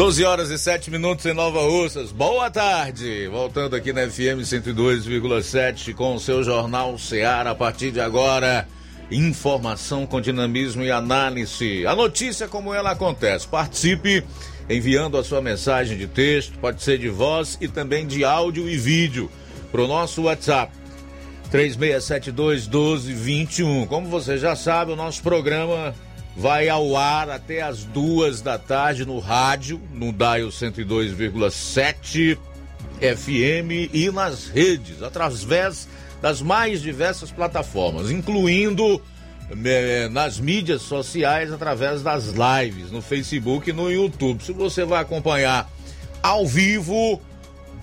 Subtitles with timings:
[0.00, 2.10] 12 horas e 7 minutos em Nova Russas.
[2.10, 3.28] Boa tarde!
[3.28, 7.50] Voltando aqui na FM 102,7 com o seu Jornal Seara.
[7.50, 8.66] A partir de agora,
[9.10, 11.86] informação com dinamismo e análise.
[11.86, 13.46] A notícia como ela acontece.
[13.46, 14.24] Participe
[14.70, 18.78] enviando a sua mensagem de texto, pode ser de voz e também de áudio e
[18.78, 19.30] vídeo
[19.70, 20.72] para o nosso WhatsApp.
[21.50, 23.86] 3672 1221.
[23.86, 25.94] Como você já sabe, o nosso programa
[26.36, 32.38] vai ao ar até as duas da tarde no rádio, no Dial 102,7
[33.00, 35.88] FM e nas redes, através
[36.20, 39.00] das mais diversas plataformas, incluindo
[39.64, 44.44] eh, nas mídias sociais, através das lives, no Facebook e no YouTube.
[44.44, 45.68] Se você vai acompanhar
[46.22, 47.20] ao vivo,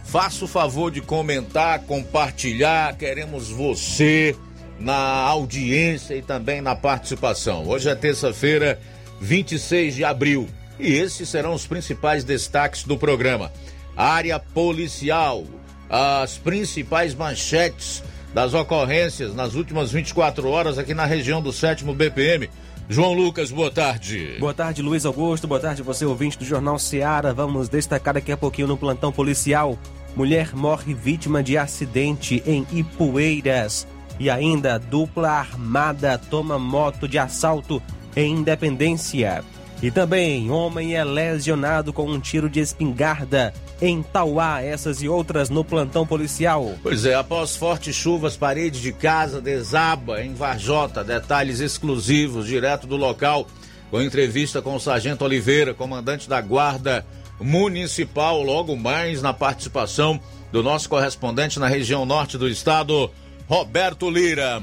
[0.03, 4.35] faça o favor de comentar, compartilhar, queremos você
[4.79, 7.67] na audiência e também na participação.
[7.67, 8.79] Hoje é terça-feira,
[9.19, 10.47] 26 de abril,
[10.79, 13.51] e esses serão os principais destaques do programa.
[13.95, 15.43] Área policial,
[15.89, 22.49] as principais manchetes das ocorrências nas últimas 24 horas aqui na região do 7 BPM.
[22.89, 24.37] João Lucas, boa tarde.
[24.39, 25.47] Boa tarde, Luiz Augusto.
[25.47, 27.33] Boa tarde, você ouvinte do Jornal Seara.
[27.33, 29.77] Vamos destacar daqui a pouquinho no plantão policial.
[30.15, 33.85] Mulher morre vítima de acidente em Ipueiras.
[34.19, 37.81] E ainda, dupla armada toma moto de assalto
[38.15, 39.43] em Independência.
[39.81, 45.51] E também, homem é lesionado com um tiro de espingarda em Tauá, essas e outras
[45.51, 46.73] no plantão policial.
[46.81, 51.03] Pois é, após fortes chuvas, parede de casa desaba em Varjota.
[51.03, 53.47] Detalhes exclusivos direto do local,
[53.91, 57.05] com entrevista com o Sargento Oliveira, comandante da Guarda
[57.39, 60.19] Municipal, logo mais na participação
[60.51, 63.11] do nosso correspondente na região norte do estado,
[63.47, 64.61] Roberto Lira.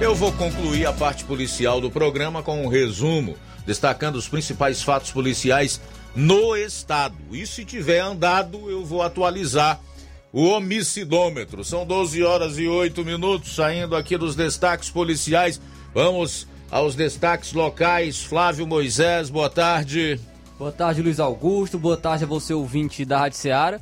[0.00, 3.36] Eu vou concluir a parte policial do programa com um resumo,
[3.66, 5.80] destacando os principais fatos policiais
[6.14, 7.16] no estado.
[7.32, 9.80] E se tiver andado, eu vou atualizar
[10.32, 11.64] o homicidômetro.
[11.64, 15.60] São 12 horas e 8 minutos, saindo aqui dos destaques policiais.
[15.92, 18.22] Vamos aos destaques locais.
[18.22, 20.20] Flávio Moisés, boa tarde.
[20.56, 21.76] Boa tarde, Luiz Augusto.
[21.76, 23.80] Boa tarde a você, ouvinte da Rádio Ceará.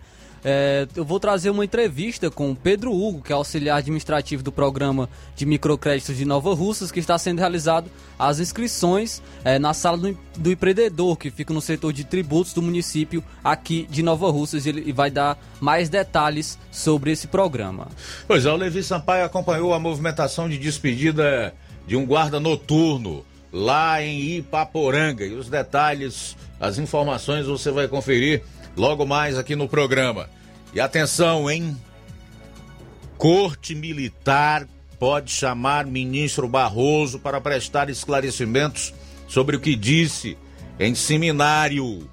[0.48, 5.08] É, eu vou trazer uma entrevista com Pedro Hugo, que é auxiliar administrativo do programa
[5.34, 10.16] de microcréditos de Nova Russas, que está sendo realizado as inscrições é, na sala do,
[10.38, 14.92] do, empreendedor, que fica no setor de tributos do município aqui de Nova Russas, ele
[14.92, 17.88] vai dar mais detalhes sobre esse programa.
[18.28, 21.52] Pois é, o Levi Sampaio acompanhou a movimentação de despedida
[21.88, 25.26] de um guarda noturno lá em Ipaporanga.
[25.26, 28.44] E os detalhes, as informações você vai conferir
[28.76, 30.35] logo mais aqui no programa.
[30.76, 31.74] E atenção, hein?
[33.16, 38.92] Corte Militar pode chamar ministro Barroso para prestar esclarecimentos
[39.26, 40.36] sobre o que disse
[40.78, 42.06] em seminário.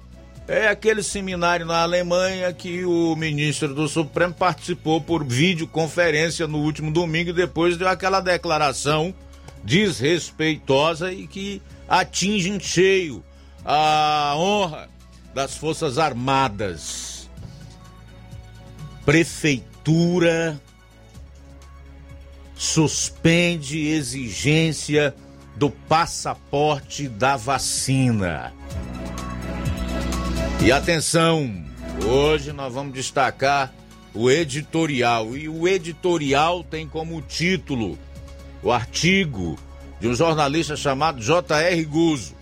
[0.48, 6.90] É aquele seminário na Alemanha que o ministro do Supremo participou por videoconferência no último
[6.90, 9.12] domingo e depois deu aquela declaração
[9.62, 13.22] desrespeitosa e que atinge em cheio
[13.62, 14.88] a honra
[15.34, 17.13] das Forças Armadas.
[19.04, 20.60] Prefeitura
[22.54, 25.14] suspende exigência
[25.56, 28.52] do passaporte da vacina.
[30.64, 31.64] E atenção,
[32.06, 33.74] hoje nós vamos destacar
[34.14, 35.36] o editorial.
[35.36, 37.98] E o editorial tem como título
[38.62, 39.58] o artigo
[40.00, 41.84] de um jornalista chamado J.R.
[41.84, 42.34] Guzzo.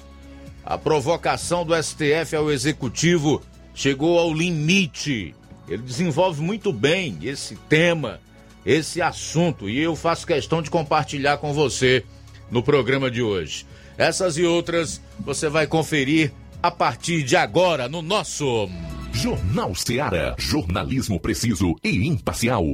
[0.64, 3.42] A provocação do STF ao executivo
[3.74, 5.34] chegou ao limite.
[5.72, 8.20] Ele desenvolve muito bem esse tema,
[8.64, 12.04] esse assunto, e eu faço questão de compartilhar com você
[12.50, 13.66] no programa de hoje.
[13.96, 16.32] Essas e outras você vai conferir
[16.62, 18.68] a partir de agora no nosso
[19.12, 22.64] Jornal Ceará, jornalismo preciso e imparcial.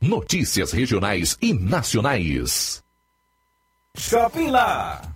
[0.00, 2.82] Notícias regionais e nacionais.
[3.96, 5.02] Shopping Lá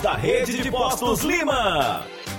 [0.00, 2.17] Da Rede de Postos Lima.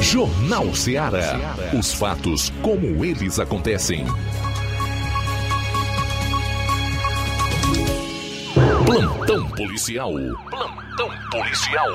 [0.00, 1.56] Jornal Ceará.
[1.76, 4.04] Os fatos como eles acontecem.
[8.86, 10.12] Plantão policial.
[10.50, 11.88] Plantão policial.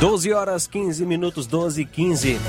[0.00, 2.40] Doze horas 15 minutos, 12 e 15.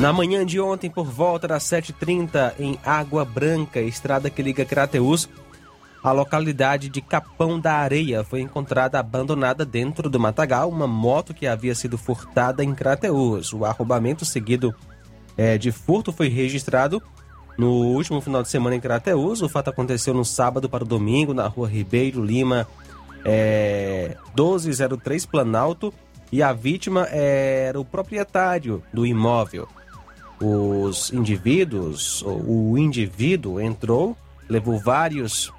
[0.00, 5.28] Na manhã de ontem, por volta das 7h30, em Água Branca, estrada que liga Crateus
[6.02, 11.46] A localidade de Capão da Areia foi encontrada abandonada dentro do matagal uma moto que
[11.46, 13.52] havia sido furtada em Crateús.
[13.52, 14.74] O arrombamento seguido
[15.36, 17.02] é, de furto foi registrado
[17.58, 19.42] no último final de semana em Crateús.
[19.42, 22.66] O fato aconteceu no sábado para o domingo, na rua Ribeiro Lima,
[23.22, 25.92] é, 1203 Planalto,
[26.32, 29.68] e a vítima era o proprietário do imóvel.
[30.40, 34.16] Os indivíduos, o indivíduo entrou,
[34.48, 35.52] levou vários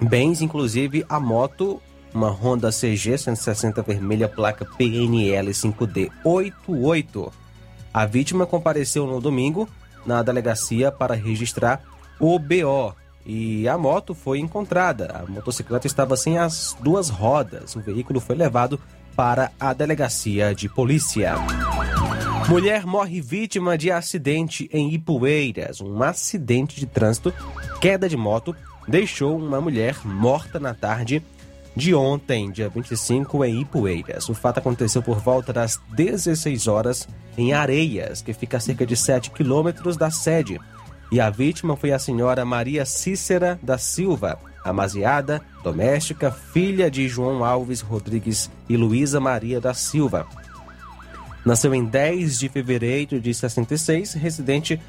[0.00, 1.80] bens, inclusive a moto,
[2.14, 7.32] uma Honda CG 160 vermelha, placa PNL 5D88.
[7.92, 9.68] A vítima compareceu no domingo
[10.06, 11.82] na delegacia para registrar
[12.18, 12.94] o BO
[13.26, 15.22] e a moto foi encontrada.
[15.22, 17.76] A motocicleta estava sem as duas rodas.
[17.76, 18.80] O veículo foi levado
[19.14, 21.34] para a delegacia de polícia.
[22.48, 25.82] Mulher morre vítima de acidente em Ipueiras.
[25.82, 27.34] Um acidente de trânsito,
[27.80, 28.56] queda de moto,
[28.88, 31.22] deixou uma mulher morta na tarde
[31.76, 34.28] de ontem, dia 25, em Ipueiras.
[34.28, 38.96] O fato aconteceu por volta das 16 horas em Areias, que fica a cerca de
[38.96, 40.58] 7 quilômetros da sede.
[41.12, 47.44] E a vítima foi a senhora Maria Cícera da Silva, amaziada, doméstica, filha de João
[47.44, 50.26] Alves Rodrigues e Luísa Maria da Silva.
[51.44, 54.80] Nasceu em 10 de fevereiro de 66, residente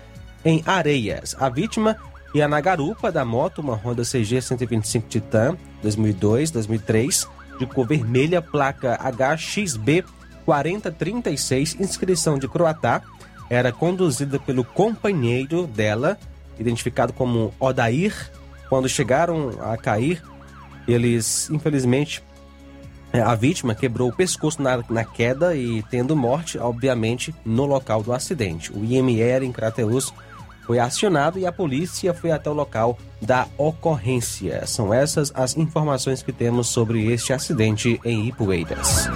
[0.44, 1.36] em Areias.
[1.39, 1.96] A vítima
[2.33, 7.27] ia na garupa da moto, uma Honda CG 125 Titan 2002-2003,
[7.59, 10.05] de cor vermelha, placa HXB
[10.45, 13.01] 4036, inscrição de Croatá.
[13.50, 16.17] Era conduzida pelo companheiro dela,
[16.59, 18.31] identificado como Odair.
[18.69, 20.24] Quando chegaram a cair,
[20.88, 22.24] eles, infelizmente,
[23.12, 28.03] é, a vítima quebrou o pescoço na, na, queda e tendo morte, obviamente, no local
[28.03, 28.71] do acidente.
[28.71, 30.13] O IMR em Crateus
[30.69, 34.67] foi acionado e a polícia foi até o local da ocorrência.
[34.67, 39.07] São essas as informações que temos sobre este acidente em Ipueiras.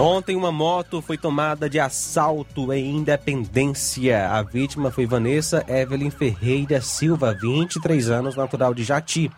[0.00, 4.30] Ontem, uma moto foi tomada de assalto em Independência.
[4.30, 9.30] A vítima foi Vanessa Evelyn Ferreira Silva, 23 anos, natural de Jati,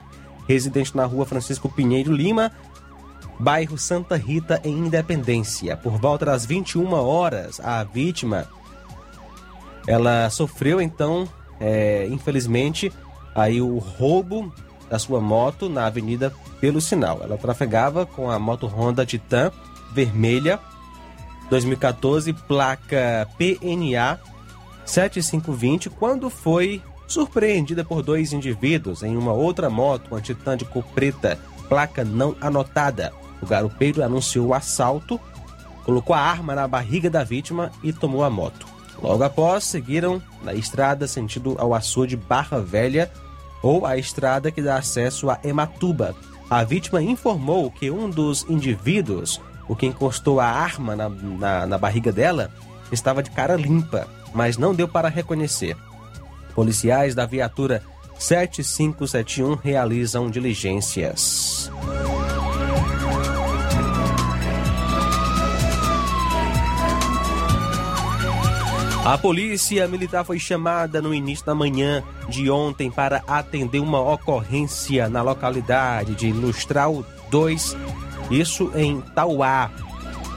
[0.47, 2.53] residente na rua Francisco Pinheiro Lima,
[3.41, 5.77] bairro Santa Rita, em Independência.
[5.77, 8.47] Por volta das 21 horas, a vítima
[9.87, 11.27] ela sofreu então,
[11.59, 12.93] é, infelizmente,
[13.35, 14.53] aí o roubo
[14.91, 17.21] da sua moto na Avenida pelo Sinal.
[17.23, 19.51] Ela trafegava com a moto Honda Titan
[19.93, 20.61] vermelha
[21.49, 24.21] 2014, placa PNA
[24.85, 30.85] 7520, quando foi surpreendida por dois indivíduos em uma outra moto, uma Titan de cor
[30.95, 33.13] preta, placa não anotada.
[33.43, 35.21] O garupeiro anunciou o assalto,
[35.85, 38.67] colocou a arma na barriga da vítima e tomou a moto.
[39.03, 43.11] Logo após, seguiram na estrada sentido ao açude Barra Velha
[43.63, 46.15] ou a estrada que dá acesso a Ematuba.
[46.49, 51.79] A vítima informou que um dos indivíduos, o que encostou a arma na, na, na
[51.79, 52.51] barriga dela,
[52.91, 55.77] estava de cara limpa, mas não deu para reconhecer.
[56.55, 57.83] Policiais da viatura
[58.19, 61.71] 7571 realizam diligências.
[69.03, 75.09] A polícia militar foi chamada no início da manhã de ontem para atender uma ocorrência
[75.09, 77.77] na localidade de Lustral 2,
[78.31, 79.71] isso em Tauá,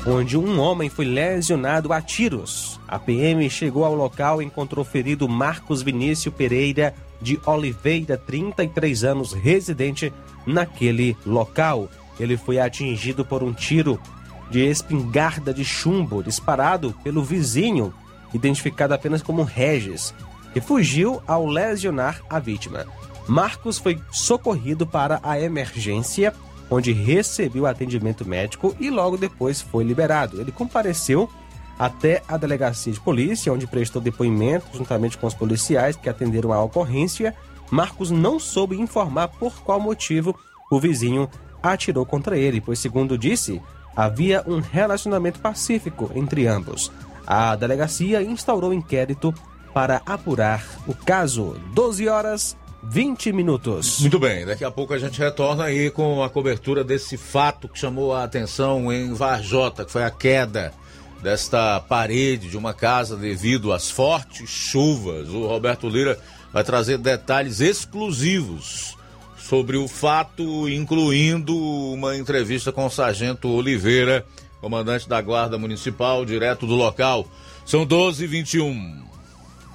[0.08, 2.80] onde um homem foi lesionado a tiros.
[2.88, 9.34] A PM chegou ao local e encontrou ferido Marcos Vinícius Pereira de Oliveira, 33 anos,
[9.34, 10.12] residente
[10.48, 11.90] naquele local.
[12.18, 14.00] Ele foi atingido por um tiro
[14.50, 17.94] de espingarda de chumbo disparado pelo vizinho
[18.34, 20.14] identificado apenas como Regis,
[20.54, 22.86] que fugiu ao lesionar a vítima.
[23.28, 26.34] Marcos foi socorrido para a emergência,
[26.70, 30.42] onde recebeu atendimento médico e logo depois foi liberado.
[30.42, 31.30] Ele compareceu
[31.78, 36.62] até a delegacia de polícia, onde prestou depoimento juntamente com os policiais que atenderam a
[36.64, 37.34] ocorrência.
[37.72, 40.38] Marcos não soube informar por qual motivo
[40.72, 41.30] o vizinho
[41.62, 43.62] atirou contra ele, pois, segundo disse,
[43.96, 46.92] havia um relacionamento pacífico entre ambos.
[47.26, 49.34] A delegacia instaurou inquérito
[49.74, 51.56] para apurar o caso.
[51.74, 54.02] 12 horas 20 minutos.
[54.02, 57.80] Muito bem, daqui a pouco a gente retorna aí com a cobertura desse fato que
[57.80, 60.74] chamou a atenção em Varjota, que foi a queda
[61.22, 65.30] desta parede de uma casa devido às fortes chuvas.
[65.30, 66.20] O Roberto Lira
[66.52, 68.98] vai trazer detalhes exclusivos
[69.38, 74.26] sobre o fato, incluindo uma entrevista com o sargento Oliveira
[74.64, 77.28] comandante da Guarda Municipal, direto do local.
[77.66, 79.04] São 12 e 21.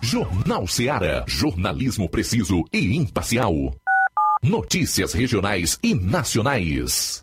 [0.01, 1.25] Jornal Seara.
[1.27, 3.53] Jornalismo preciso e imparcial.
[4.43, 7.23] Notícias regionais e nacionais.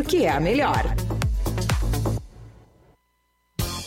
[0.01, 0.83] porque é a melhor.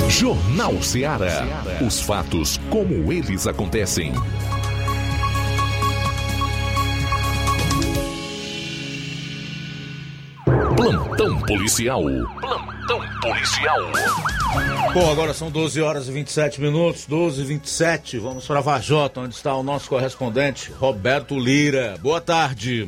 [0.09, 1.43] Jornal Ceará.
[1.87, 4.13] Os fatos como eles acontecem.
[10.77, 12.03] Plantão policial.
[12.41, 13.79] Plantão policial.
[14.93, 18.19] Bom, agora são 12 horas e 27 minutos, 12 e 27.
[18.19, 21.97] Vamos para Vajota, onde está o nosso correspondente Roberto Lira.
[22.03, 22.87] Boa tarde.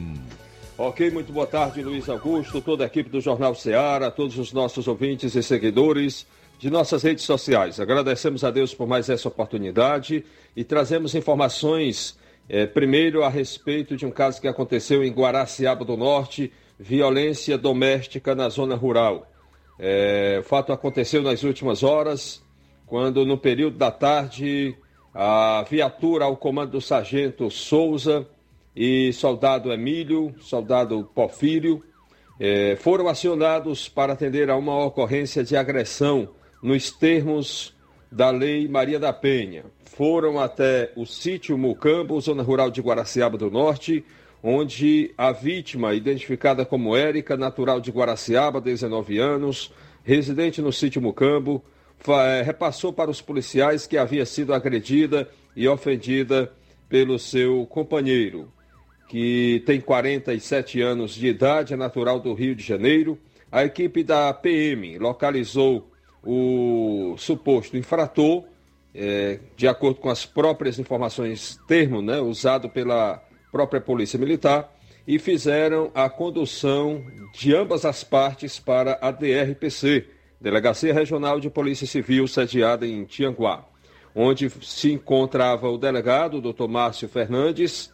[0.76, 4.88] Ok, muito boa tarde, Luiz Augusto, toda a equipe do Jornal Ceará, todos os nossos
[4.88, 6.26] ouvintes e seguidores
[6.58, 7.78] de nossas redes sociais.
[7.78, 10.24] Agradecemos a Deus por mais essa oportunidade
[10.56, 15.96] e trazemos informações, eh, primeiro a respeito de um caso que aconteceu em Guaraciaba do
[15.96, 19.30] Norte, violência doméstica na zona rural.
[19.78, 22.42] É, o fato aconteceu nas últimas horas,
[22.84, 24.76] quando no período da tarde
[25.14, 28.26] a viatura ao comando do sargento Souza
[28.74, 31.82] e soldado Emílio, soldado Porfírio,
[32.38, 36.28] é, foram acionados para atender a uma ocorrência de agressão
[36.62, 37.74] nos termos
[38.10, 39.64] da Lei Maria da Penha.
[39.84, 44.04] Foram até o sítio Mucambo, zona rural de Guaraciaba do Norte,
[44.42, 51.64] onde a vítima, identificada como Érica, natural de Guaraciaba, 19 anos, residente no sítio Mucambo,
[52.06, 56.52] eh, repassou para os policiais que havia sido agredida e ofendida
[56.88, 58.52] pelo seu companheiro,
[59.09, 63.19] que tem 47 anos de idade, é natural do Rio de Janeiro.
[63.51, 65.90] A equipe da PM localizou
[66.23, 68.45] o suposto infrator,
[68.95, 74.73] é, de acordo com as próprias informações, termo né, usado pela própria Polícia Militar,
[75.07, 80.07] e fizeram a condução de ambas as partes para a DRPC,
[80.40, 83.64] Delegacia Regional de Polícia Civil, sediada em Tianguá,
[84.14, 86.67] onde se encontrava o delegado, Dr.
[86.69, 87.93] Márcio Fernandes,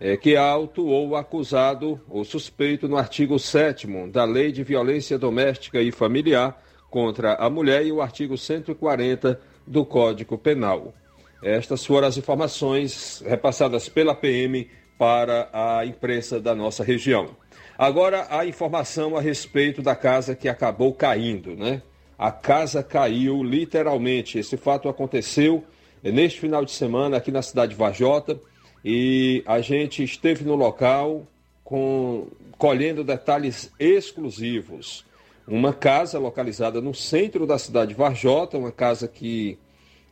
[0.00, 5.82] é, que autuou o acusado ou suspeito no artigo 7 da Lei de Violência Doméstica
[5.82, 6.58] e Familiar
[6.88, 10.94] contra a Mulher e o artigo 140 do Código Penal.
[11.42, 17.36] Estas foram as informações repassadas pela PM para a imprensa da nossa região.
[17.78, 21.82] Agora, a informação a respeito da casa que acabou caindo, né?
[22.18, 24.38] A casa caiu literalmente.
[24.38, 25.64] Esse fato aconteceu
[26.02, 28.38] neste final de semana aqui na cidade de Vajota
[28.84, 31.26] e a gente esteve no local
[31.64, 35.04] com, colhendo detalhes exclusivos.
[35.46, 39.58] Uma casa localizada no centro da cidade de Varjota, uma casa que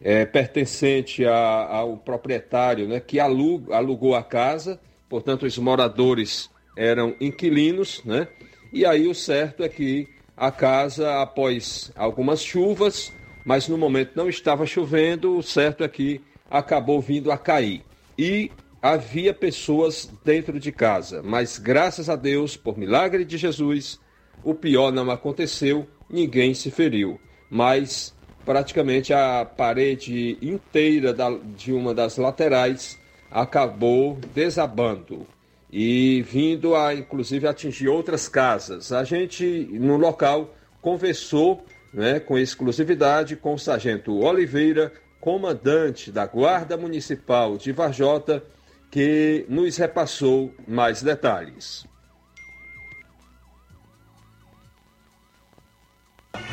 [0.01, 7.15] é, pertencente a, ao proprietário né, que alug, alugou a casa, portanto, os moradores eram
[7.21, 8.29] inquilinos, né?
[8.73, 13.13] E aí o certo é que a casa, após algumas chuvas,
[13.45, 17.83] mas no momento não estava chovendo, o certo é que acabou vindo a cair.
[18.19, 18.51] E
[18.83, 24.01] havia pessoas dentro de casa, mas graças a Deus, por milagre de Jesus,
[24.43, 27.21] o pior não aconteceu, ninguém se feriu.
[27.51, 32.99] Mas praticamente a parede inteira da, de uma das laterais
[33.31, 35.27] acabou desabando
[35.71, 38.91] e vindo a inclusive atingir outras casas.
[38.91, 46.77] A gente no local conversou né, com exclusividade com o sargento Oliveira, comandante da Guarda
[46.77, 48.43] Municipal de Varjota,
[48.91, 51.87] que nos repassou mais detalhes.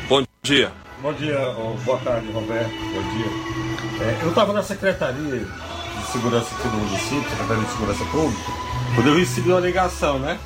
[0.08, 0.72] Bom dia.
[1.00, 1.38] Bom dia,
[1.84, 2.70] boa tarde, Roberto.
[2.70, 4.06] Bom dia.
[4.06, 8.52] É, eu estava na Secretaria de Segurança aqui do município, Secretaria de Segurança Pública,
[8.94, 10.38] quando eu recebi uma ligação, né?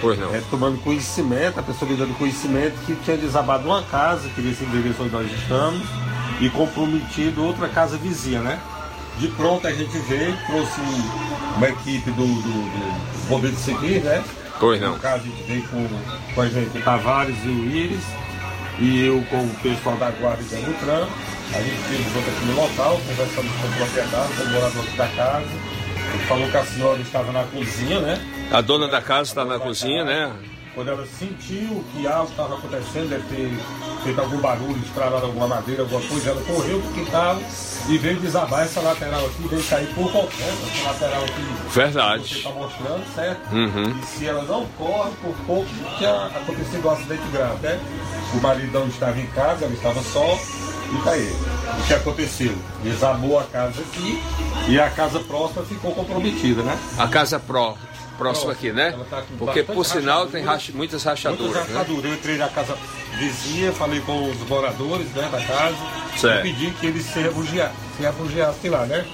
[0.00, 0.34] Pois não.
[0.34, 4.64] É, tomando conhecimento, a pessoa me dando conhecimento que tinha desabado uma casa, que nesse
[4.64, 5.86] endereço onde nós estamos,
[6.40, 8.58] e comprometido outra casa vizinha, né?
[9.18, 10.80] De pronto a gente veio, trouxe
[11.56, 14.22] uma equipe do, do, do Bombeiro Civil, né?
[14.58, 14.92] Pois não.
[14.92, 15.88] No caso, a gente veio com,
[16.34, 18.04] com a gente, Tavares e o Íris,
[18.78, 21.06] e eu com o pessoal da Guarda de Amutran.
[21.54, 25.08] A gente veio junto aqui no local, conversamos com o proprietário, com o morador da
[25.08, 25.46] casa.
[26.14, 28.20] Ele falou que a senhora estava na cozinha, né?
[28.50, 30.32] A dona da casa está na cozinha, né?
[30.76, 33.50] Quando ela sentiu que algo estava acontecendo, deve ter
[34.04, 37.38] feito algum barulho, estralado alguma madeira, alguma coisa, ela correu para o quintal
[37.88, 41.70] e veio desabar essa lateral aqui, veio cair por qualquer essa lateral aqui.
[41.70, 42.22] Verdade.
[42.24, 43.54] Que você está mostrando, certo?
[43.54, 43.98] Uhum.
[43.98, 47.80] E se ela não corre, por pouco tinha acontecido um acidente grave, né?
[48.34, 50.38] O maridão estava em casa, ela estava só
[50.92, 51.36] e caiu.
[51.80, 52.54] O que aconteceu?
[52.82, 54.22] Desabou a casa aqui
[54.68, 56.78] E a casa próxima ficou comprometida, né?
[56.98, 57.76] A casa pró,
[58.16, 58.94] próxima aqui, né?
[59.10, 61.74] Tá Porque por sinal tem racha- muitas rachaduras, Muitas né?
[61.78, 62.04] rachaduras.
[62.04, 62.76] Eu entrei na casa
[63.18, 65.76] vizinha, falei com os moradores né, da casa
[66.16, 66.46] Certo.
[66.46, 69.04] e pedi que eles se refugiassem, se refugiassem lá, né?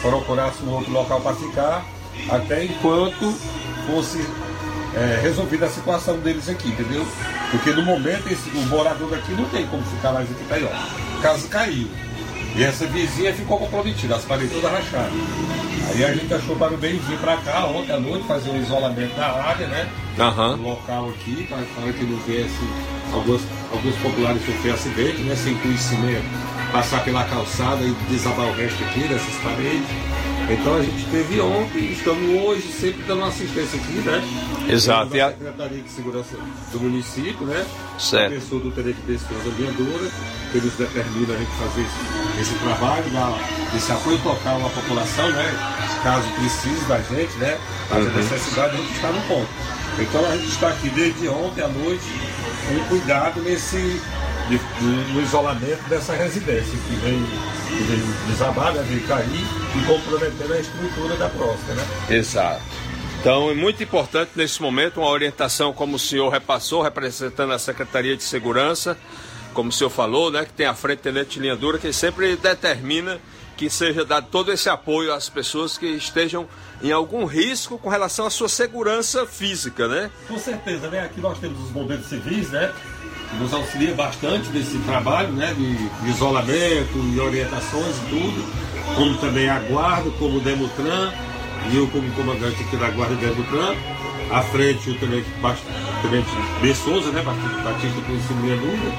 [0.00, 1.84] Procurassem um outro local para ficar
[2.30, 3.34] até enquanto
[3.86, 4.24] fosse
[4.94, 7.06] é, resolvida a situação deles aqui, entendeu?
[7.50, 10.64] Porque no momento esse, o morador daqui não tem como ficar mais aqui, tá aí,
[10.64, 11.18] ó.
[11.18, 11.88] A casa caiu.
[12.56, 15.12] E essa vizinha ficou comprometida, as paredes todas rachadas.
[15.92, 18.60] Aí a gente achou para o bem vir para cá ontem à noite, fazer um
[18.60, 19.88] isolamento da área, né?
[20.18, 20.56] Aham.
[20.56, 22.58] No local aqui, para para que não viesse
[23.12, 25.34] alguns, alguns populares sofrer acidente, né?
[25.36, 26.24] Sem conhecimento,
[26.72, 29.86] passar pela calçada e desabar o resto aqui dessas paredes.
[30.52, 34.20] Então a gente teve ontem, estamos hoje sempre dando assistência aqui, né?
[34.68, 35.14] Exato.
[35.14, 36.36] E a Secretaria de Segurança
[36.72, 37.64] do município, né?
[37.98, 38.32] Certo.
[38.32, 39.42] A pessoa do Tenente Pessoas
[40.50, 43.38] que eles determinam a gente fazer esse, esse trabalho, dar
[43.76, 46.00] esse apoio total à população, né?
[46.02, 47.56] Caso precise da gente, né?
[47.88, 48.16] Caso Uhum.
[48.16, 49.48] necessidade, a gente está no ponto.
[50.00, 52.06] Então a gente está aqui desde ontem à noite
[52.66, 54.00] com cuidado nesse
[54.80, 57.24] no isolamento dessa residência que veio,
[57.76, 58.84] veio desabar, né?
[58.88, 59.44] veio cair
[59.76, 61.86] e comprometendo a estrutura da próstata, né?
[62.10, 62.62] Exato.
[63.20, 68.16] Então é muito importante nesse momento uma orientação, como o senhor repassou, representando a Secretaria
[68.16, 68.96] de Segurança,
[69.52, 72.34] como o senhor falou, né, que tem a frente tenente de linha dura, que sempre
[72.36, 73.20] determina
[73.60, 76.48] que seja dado todo esse apoio às pessoas que estejam
[76.82, 80.10] em algum risco com relação à sua segurança física, né?
[80.26, 81.00] Com certeza, né?
[81.00, 82.72] Aqui nós temos os bombeiros civis, né?
[83.38, 85.54] Nos auxilia bastante nesse trabalho, né?
[85.54, 88.44] De, isolamento e orientações e tudo.
[88.96, 91.12] Como também a guarda, como o Demutran,
[91.70, 93.74] e eu como comandante aqui da guarda Demutran.
[94.30, 95.28] À frente o tenente,
[96.02, 96.68] tenente B.
[97.12, 97.22] Né?
[97.22, 98.92] Batista, Conhecido Minha Dúvida.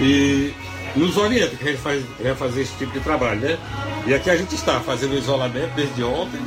[0.00, 0.54] E
[0.96, 2.04] nos orienta que a gente faz,
[2.38, 3.58] fazer esse tipo de trabalho, né?
[4.06, 6.40] E aqui a gente está fazendo o isolamento desde ontem,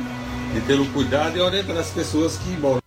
[0.56, 2.85] e tendo cuidado e orientando as pessoas que moram.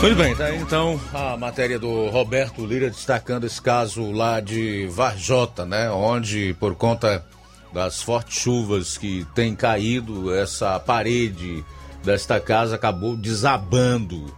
[0.00, 4.86] Muito bem, tá aí então a matéria do Roberto Lira destacando esse caso lá de
[4.86, 5.90] Varjota, né?
[5.90, 7.22] Onde, por conta
[7.70, 11.62] das fortes chuvas que tem caído, essa parede
[12.02, 14.34] desta casa acabou desabando.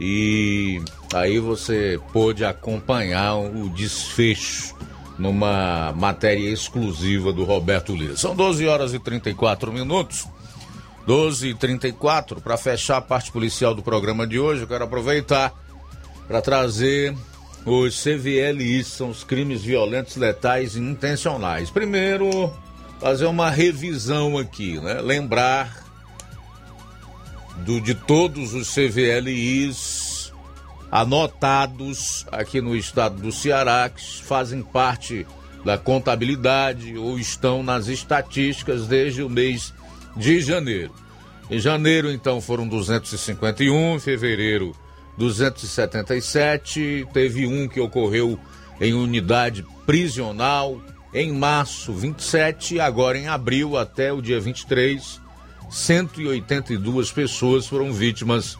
[0.00, 0.80] E
[1.12, 4.76] aí você pôde acompanhar o desfecho
[5.18, 8.16] numa matéria exclusiva do Roberto Lira.
[8.16, 10.26] São 12 horas e 34 minutos.
[11.06, 15.52] 12 e 34 para fechar a parte policial do programa de hoje, eu quero aproveitar
[16.26, 17.14] para trazer
[17.64, 21.70] os CVLIs, são os crimes violentos, letais e intencionais.
[21.70, 22.52] Primeiro,
[23.00, 25.00] fazer uma revisão aqui, né?
[25.00, 25.84] Lembrar
[27.64, 30.32] do, de todos os CVLIs
[30.90, 35.26] anotados aqui no estado do Ceará, que fazem parte
[35.64, 39.74] da contabilidade ou estão nas estatísticas desde o mês
[40.16, 40.92] de janeiro.
[41.50, 44.72] Em janeiro, então, foram 251, em fevereiro,
[45.18, 48.38] 277, teve um que ocorreu
[48.80, 50.80] em unidade prisional,
[51.12, 55.20] em março, 27, e agora em abril, até o dia 23,
[55.68, 58.56] 182 pessoas foram vítimas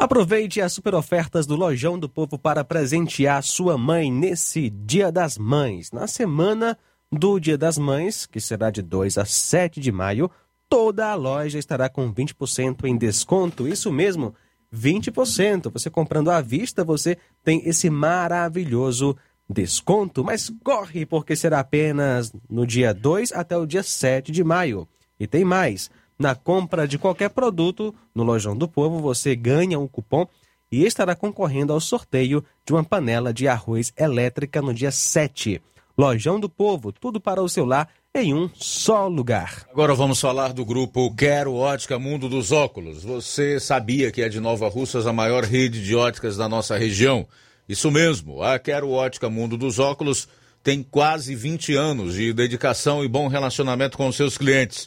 [0.00, 5.36] Aproveite as super ofertas do Lojão do Povo para presentear sua mãe nesse Dia das
[5.36, 5.92] Mães.
[5.92, 6.78] Na semana
[7.12, 10.30] do Dia das Mães, que será de 2 a 7 de maio,
[10.70, 13.68] toda a loja estará com 20% em desconto.
[13.68, 14.34] Isso mesmo,
[14.74, 15.70] 20%.
[15.70, 19.14] Você comprando à vista, você tem esse maravilhoso
[19.46, 20.24] desconto.
[20.24, 24.88] Mas corre, porque será apenas no dia 2 até o dia 7 de maio.
[25.20, 25.90] E tem mais.
[26.20, 30.28] Na compra de qualquer produto no Lojão do Povo, você ganha um cupom
[30.70, 35.62] e estará concorrendo ao sorteio de uma panela de arroz elétrica no dia 7.
[35.96, 39.66] Lojão do Povo, tudo para o seu lar em um só lugar.
[39.72, 43.02] Agora vamos falar do grupo Quero Ótica Mundo dos Óculos.
[43.02, 47.26] Você sabia que é de Nova Russas a maior rede de óticas da nossa região?
[47.66, 50.28] Isso mesmo, a Quero Ótica Mundo dos Óculos
[50.62, 54.86] tem quase 20 anos de dedicação e bom relacionamento com seus clientes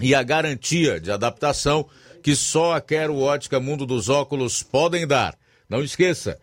[0.00, 1.88] e a garantia de adaptação
[2.22, 5.36] que só a Quero Ótica Mundo dos Óculos podem dar.
[5.68, 6.38] Não esqueça,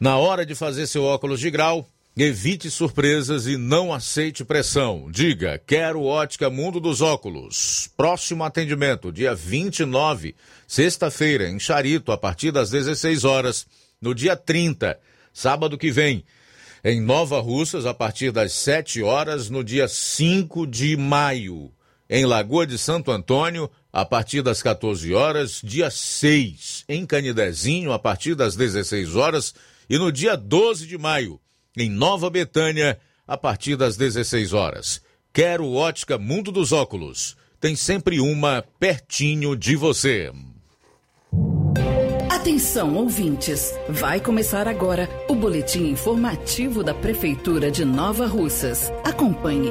[0.00, 5.08] na hora de fazer seu óculos de grau, evite surpresas e não aceite pressão.
[5.10, 7.88] Diga, quero ótica Mundo dos Óculos.
[7.96, 10.34] Próximo atendimento, dia 29,
[10.66, 13.66] sexta-feira, em Charito, a partir das 16 horas.
[14.00, 14.98] No dia 30,
[15.32, 16.24] sábado que vem,
[16.82, 21.70] em Nova Russas, a partir das 7 horas, no dia 5 de maio
[22.12, 27.98] em Lagoa de Santo Antônio, a partir das 14 horas, dia 6, em Canidezinho, a
[27.98, 29.54] partir das 16 horas,
[29.88, 31.40] e no dia 12 de maio,
[31.74, 35.00] em Nova Betânia, a partir das 16 horas.
[35.32, 37.34] Quero ótica Mundo dos Óculos.
[37.58, 40.30] Tem sempre uma pertinho de você.
[42.28, 43.72] Atenção, ouvintes!
[43.88, 48.92] Vai começar agora o boletim informativo da Prefeitura de Nova Russas.
[49.02, 49.70] Acompanhe.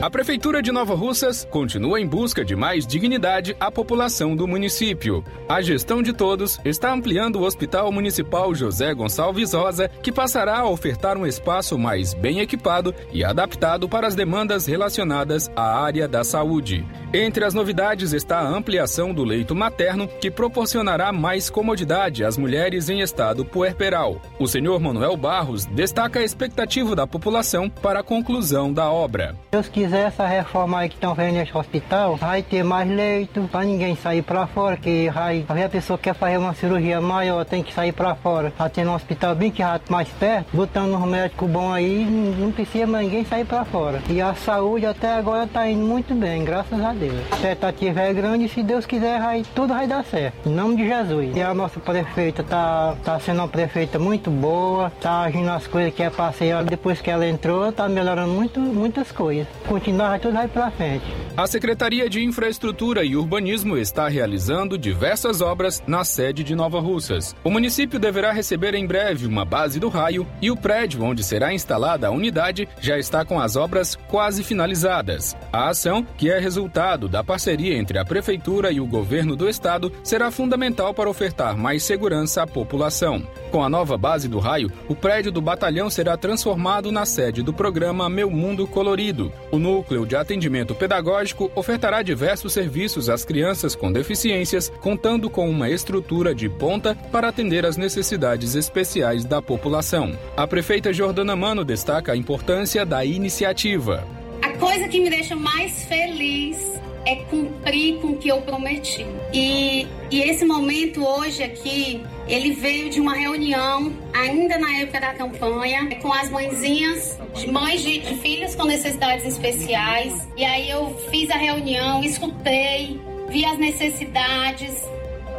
[0.00, 5.24] A Prefeitura de Nova Russas continua em busca de mais dignidade à população do município.
[5.48, 10.68] A gestão de todos está ampliando o Hospital Municipal José Gonçalves Rosa, que passará a
[10.68, 16.22] ofertar um espaço mais bem equipado e adaptado para as demandas relacionadas à área da
[16.22, 16.86] saúde.
[17.12, 22.90] Entre as novidades está a ampliação do leito materno, que proporcionará mais comodidade às mulheres
[22.90, 24.20] em estado puerperal.
[24.38, 29.34] O senhor Manuel Barros destaca a expectativa da população para a conclusão da obra.
[29.50, 33.64] Deus quiser essa reforma aí que estão vendo nesse hospital, vai ter mais leito para
[33.64, 37.72] ninguém sair para fora, que vai, a pessoa quer fazer uma cirurgia maior, tem que
[37.72, 38.52] sair para fora.
[38.56, 42.52] Tá tendo um hospital bem que rato mais perto, botando um médico bom aí, não
[42.52, 44.00] precisa mais ninguém sair para fora.
[44.08, 47.20] E a saúde até agora está indo muito bem, graças a Deus.
[47.30, 50.48] A expectativa é grande se Deus quiser, vai, tudo vai dar certo.
[50.48, 51.36] Em nome de Jesus.
[51.36, 55.94] E a nossa prefeita tá, tá sendo uma prefeita muito boa, tá agindo as coisas
[55.94, 56.64] que é passeio.
[56.64, 59.46] Depois que ela entrou, tá melhorando muito, muitas coisas.
[59.76, 61.04] Continuar tudo vai frente.
[61.36, 67.36] A Secretaria de Infraestrutura e Urbanismo está realizando diversas obras na sede de Nova Russas.
[67.44, 71.52] O município deverá receber em breve uma base do raio e o prédio onde será
[71.52, 75.36] instalada a unidade já está com as obras quase finalizadas.
[75.52, 79.92] A ação, que é resultado da parceria entre a Prefeitura e o governo do estado,
[80.02, 83.22] será fundamental para ofertar mais segurança à população.
[83.50, 87.52] Com a nova base do raio, o prédio do batalhão será transformado na sede do
[87.52, 89.30] programa Meu Mundo Colorido.
[89.52, 95.68] O núcleo de atendimento pedagógico ofertará diversos serviços às crianças com deficiências, contando com uma
[95.68, 100.16] estrutura de ponta para atender às necessidades especiais da população.
[100.36, 104.06] A prefeita Jordana Mano destaca a importância da iniciativa.
[104.40, 109.06] A coisa que me deixa mais feliz é cumprir com o que eu prometi.
[109.32, 115.14] E, e esse momento hoje aqui, ele veio de uma reunião, ainda na época da
[115.14, 120.26] campanha, com as mãezinhas, de mães de, de filhos com necessidades especiais.
[120.36, 124.74] E aí eu fiz a reunião, escutei, vi as necessidades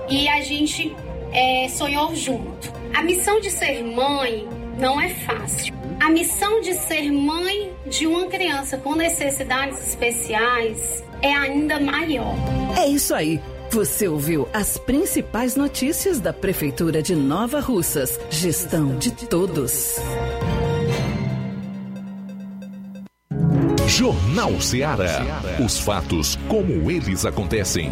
[0.10, 0.96] e a gente
[1.32, 2.72] é, sonhou junto.
[2.94, 5.74] A missão de ser mãe não é fácil.
[6.00, 12.36] A missão de ser mãe de uma criança com necessidades especiais é ainda maior.
[12.78, 13.42] É isso aí.
[13.72, 18.18] Você ouviu as principais notícias da Prefeitura de Nova Russas.
[18.30, 19.98] Gestão de todos.
[23.98, 25.42] Jornal Ceará.
[25.60, 27.90] Os fatos como eles acontecem.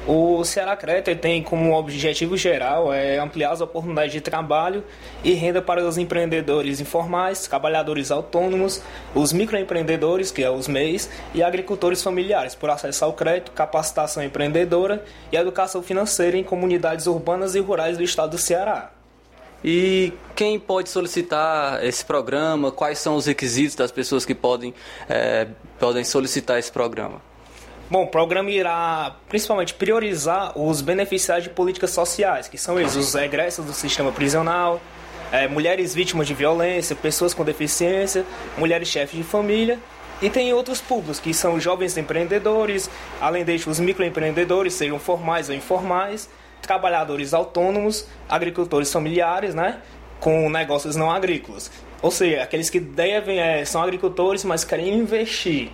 [0.07, 4.82] o Ceará Crédito tem como objetivo geral é ampliar as oportunidades de trabalho
[5.22, 8.82] e renda para os empreendedores informais, trabalhadores autônomos,
[9.14, 15.05] os microempreendedores, que é os MEIs, e agricultores familiares, por acesso ao crédito, capacitação empreendedora
[15.30, 18.92] e educação financeira em comunidades urbanas e rurais do estado do Ceará.
[19.62, 22.70] E quem pode solicitar esse programa?
[22.70, 24.72] Quais são os requisitos das pessoas que podem,
[25.09, 27.28] é, podem solicitar esse programa?
[27.91, 33.14] Bom, o programa irá principalmente priorizar os beneficiários de políticas sociais, que são eles, os
[33.14, 34.78] egressos do sistema prisional,
[35.32, 38.26] é, mulheres vítimas de violência, pessoas com deficiência,
[38.59, 39.78] mulheres chefes de família
[40.20, 45.55] e tem outros públicos, que são jovens empreendedores, além disso, os microempreendedores, sejam formais ou
[45.55, 46.28] informais,
[46.61, 49.80] trabalhadores autônomos, agricultores familiares, né?
[50.20, 51.70] Com negócios não agrícolas.
[52.01, 55.70] Ou seja, aqueles que devem é, são agricultores, mas querem investir.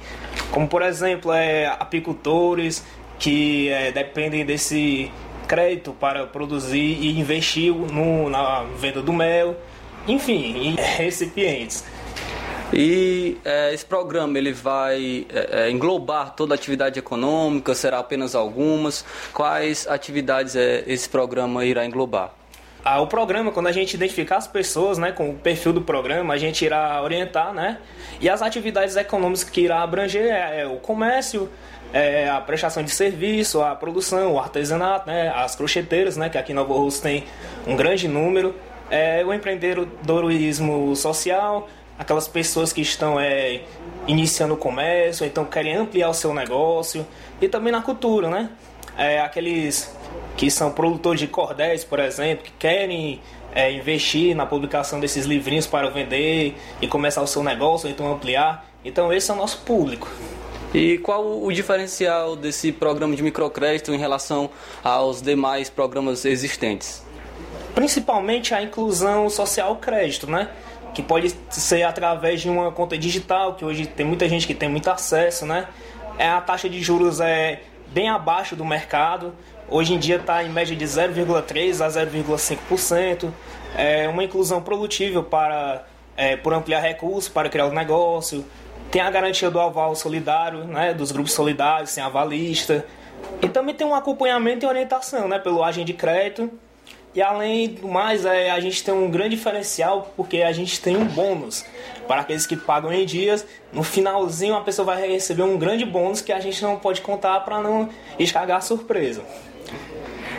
[0.51, 2.85] Como, por exemplo, é, apicultores
[3.19, 5.11] que é, dependem desse
[5.47, 9.57] crédito para produzir e investir no, na venda do mel,
[10.09, 11.85] enfim, recipientes.
[12.73, 17.75] E é, esse programa ele vai é, é, englobar toda a atividade econômica?
[17.75, 19.05] Será apenas algumas?
[19.33, 22.35] Quais atividades é, esse programa irá englobar?
[23.01, 26.37] O programa, quando a gente identificar as pessoas, né, com o perfil do programa, a
[26.37, 27.79] gente irá orientar, né?
[28.21, 31.49] E as atividades econômicas que irá abranger é, é o comércio,
[31.95, 36.53] é, a prestação de serviço, a produção, o artesanato, né, as crocheteiras, né, que aqui
[36.53, 37.25] em Nova Rússia tem
[37.67, 38.55] um grande número,
[38.91, 41.69] é, o empreendedorismo social,
[41.99, 43.61] aquelas pessoas que estão é,
[44.07, 47.07] iniciando o comércio, então querem ampliar o seu negócio,
[47.41, 48.51] e também na cultura, né?
[48.97, 49.95] É, aqueles
[50.37, 53.21] que são produtores de cordéis, por exemplo, que querem
[53.55, 58.13] é, investir na publicação desses livrinhos para vender e começar o seu negócio, ou então
[58.13, 58.69] ampliar.
[58.85, 60.09] Então esse é o nosso público.
[60.75, 64.51] E qual o diferencial desse programa de microcrédito em relação
[64.83, 67.05] aos demais programas existentes?
[67.77, 70.51] Principalmente a inclusão social crédito, né?
[70.93, 74.69] Que pode ser através de uma conta digital, que hoje tem muita gente que tem
[74.69, 75.69] muito acesso, né?
[76.19, 77.63] É, a taxa de juros é
[77.95, 79.33] bem abaixo do mercado.
[79.69, 83.31] Hoje em dia está em média de 0,3% a 0,5%.
[83.77, 85.85] É uma inclusão produtível para,
[86.17, 88.45] é, por ampliar recursos para criar o um negócio.
[88.91, 92.85] Tem a garantia do aval solidário, né, dos grupos solidários, sem avalista.
[93.41, 96.51] E também tem um acompanhamento e orientação né, pelo agente de crédito
[97.15, 100.97] e além do mais, é, a gente tem um grande diferencial porque a gente tem
[100.97, 101.65] um bônus
[102.09, 103.47] para aqueles que pagam em dias.
[103.73, 107.41] No finalzinho, a pessoa vai receber um grande bônus que a gente não pode contar
[107.41, 107.89] para não
[108.19, 109.23] estragar a surpresa.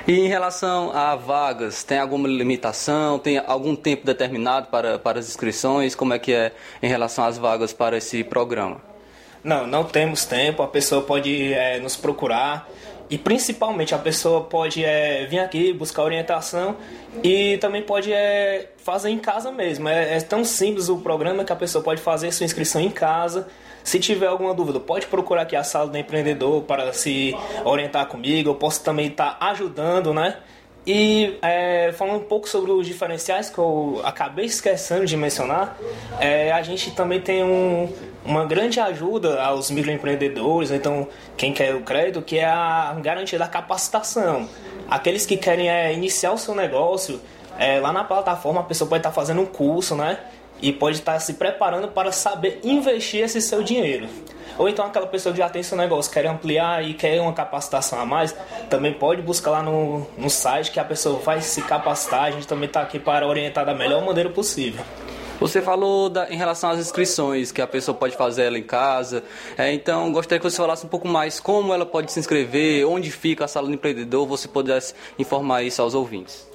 [0.08, 3.18] E em relação a vagas, tem alguma limitação?
[3.18, 5.96] Tem algum tempo determinado para, para as inscrições?
[5.96, 6.52] Como é que é
[6.84, 8.82] em relação às vagas para esse programa?
[9.44, 10.62] Não, não temos tempo.
[10.62, 12.70] A pessoa pode é, nos procurar
[13.10, 16.76] e principalmente a pessoa pode é, vir aqui buscar orientação
[17.24, 19.88] e também pode é, fazer em casa mesmo.
[19.88, 23.48] É, é, tão simples o programa que a pessoa pode fazer sua inscrição em casa.
[23.84, 28.50] Se tiver alguma dúvida, pode procurar aqui a sala do empreendedor para se orientar comigo.
[28.50, 30.38] Eu posso também estar ajudando, né?
[30.86, 35.78] E é, falando um pouco sobre os diferenciais que eu acabei esquecendo de mencionar,
[36.20, 37.92] é, a gente também tem um,
[38.24, 43.48] uma grande ajuda aos microempreendedores, então quem quer o crédito, que é a garantia da
[43.48, 44.48] capacitação.
[44.88, 47.20] Aqueles que querem é, iniciar o seu negócio,
[47.58, 50.20] é, lá na plataforma a pessoa pode estar fazendo um curso, né?
[50.62, 54.08] E pode estar se preparando para saber investir esse seu dinheiro.
[54.58, 58.00] Ou então aquela pessoa que já tem seu negócio, quer ampliar e quer uma capacitação
[58.00, 58.36] a mais,
[58.70, 62.24] também pode buscar lá no, no site que a pessoa vai se capacitar.
[62.24, 64.84] A gente também está aqui para orientar da melhor maneira possível.
[65.40, 69.22] Você falou da, em relação às inscrições, que a pessoa pode fazer ela em casa.
[69.58, 73.12] É, então, gostaria que você falasse um pouco mais como ela pode se inscrever, onde
[73.12, 76.48] fica a sala do empreendedor, você pudesse informar isso aos ouvintes.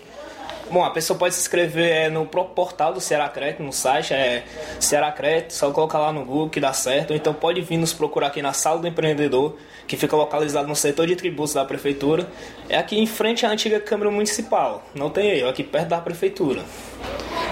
[0.71, 4.15] Bom, a pessoa pode se inscrever é, no próprio portal do Ceará Crédito, no site,
[4.15, 4.45] é
[4.79, 7.13] Ceará Crédito, só colocar lá no Google que dá certo.
[7.13, 9.57] Então pode vir nos procurar aqui na Sala do Empreendedor,
[9.89, 12.29] que fica localizado no setor de tributos da Prefeitura.
[12.69, 16.63] É aqui em frente à antiga Câmara Municipal, não tem erro, aqui perto da Prefeitura.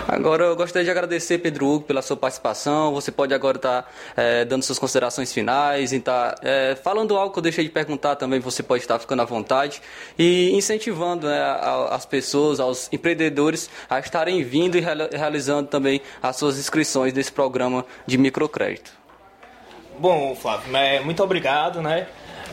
[0.06, 2.94] Agora eu gostaria de agradecer, Pedro Hugo, pela sua participação.
[2.94, 7.30] Você pode agora estar tá, é, dando suas considerações finais, e tá, é, falando algo
[7.30, 9.82] que eu deixei de perguntar também, você pode estar ficando à vontade
[10.18, 11.38] e incentivando né,
[11.90, 13.07] as pessoas, aos empreendedores
[13.88, 18.92] a estarem vindo e realizando também as suas inscrições desse programa de microcrédito.
[19.98, 22.06] Bom, Flávio, é, muito obrigado, né?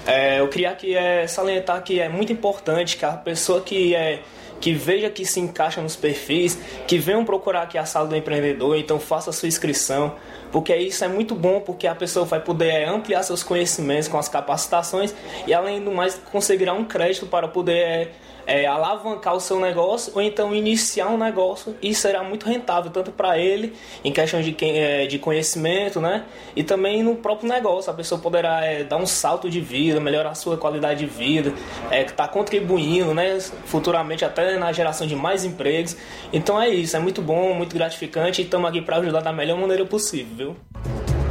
[0.06, 4.22] É, eu queria aqui é, salientar que é muito importante que a pessoa que é
[4.60, 8.78] que veja que se encaixa nos perfis, que venham procurar aqui a sala do empreendedor,
[8.78, 10.16] então faça sua inscrição,
[10.52, 14.18] porque isso é muito bom, porque a pessoa vai poder é, ampliar seus conhecimentos com
[14.18, 15.14] as capacitações
[15.46, 18.12] e além do mais conseguirá um crédito para poder
[18.48, 23.12] é, alavancar o seu negócio ou então iniciar um negócio e será muito rentável tanto
[23.12, 23.74] para ele
[24.04, 26.26] em questão de, é, de conhecimento, né?
[26.56, 30.32] E também no próprio negócio a pessoa poderá é, dar um salto de vida, melhorar
[30.32, 31.54] a sua qualidade de vida,
[31.90, 33.40] é, está contribuindo, né?
[33.66, 35.98] Futuramente até na geração de mais empregos.
[36.32, 39.58] Então é isso, é muito bom, muito gratificante e estamos aqui para ajudar da melhor
[39.58, 40.56] maneira possível?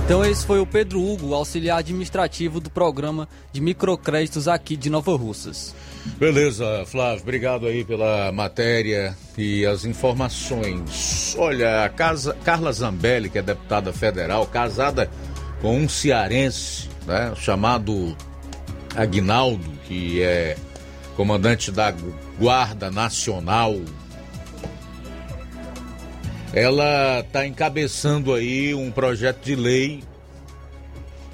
[0.04, 5.16] Então esse foi o Pedro Hugo, auxiliar administrativo do programa de microcréditos aqui de Nova
[5.16, 5.74] Russas.
[6.18, 11.34] Beleza, Flávio, obrigado aí pela matéria e as informações.
[11.38, 15.10] Olha, a casa, Carla Zambelli, que é deputada federal, casada
[15.60, 18.16] com um cearense, né, chamado
[18.94, 20.56] Agnaldo, que é
[21.16, 21.92] comandante da
[22.38, 23.76] Guarda Nacional.
[26.52, 30.04] ela está encabeçando aí um projeto de lei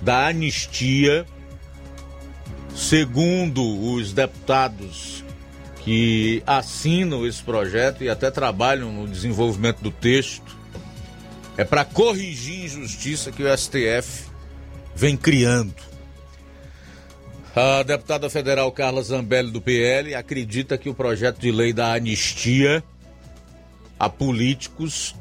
[0.01, 1.27] da anistia,
[2.81, 3.63] segundo
[3.93, 5.23] os deputados
[5.85, 10.57] que assinam esse projeto e até trabalham no desenvolvimento do texto,
[11.59, 14.31] é para corrigir injustiça que o STF
[14.97, 15.75] vem criando.
[17.55, 22.83] A deputada federal Carla Zambelli do PL acredita que o projeto de lei da anistia
[23.99, 25.15] a políticos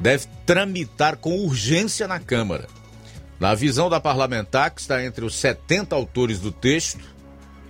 [0.00, 2.66] deve tramitar com urgência na Câmara.
[3.44, 7.04] Na visão da parlamentar, que está entre os 70 autores do texto,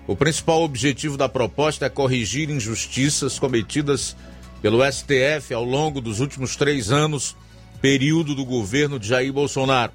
[0.06, 4.16] o principal objetivo da proposta é corrigir injustiças cometidas
[4.62, 7.36] pelo STF ao longo dos últimos três anos,
[7.82, 9.90] período do governo de Jair Bolsonaro.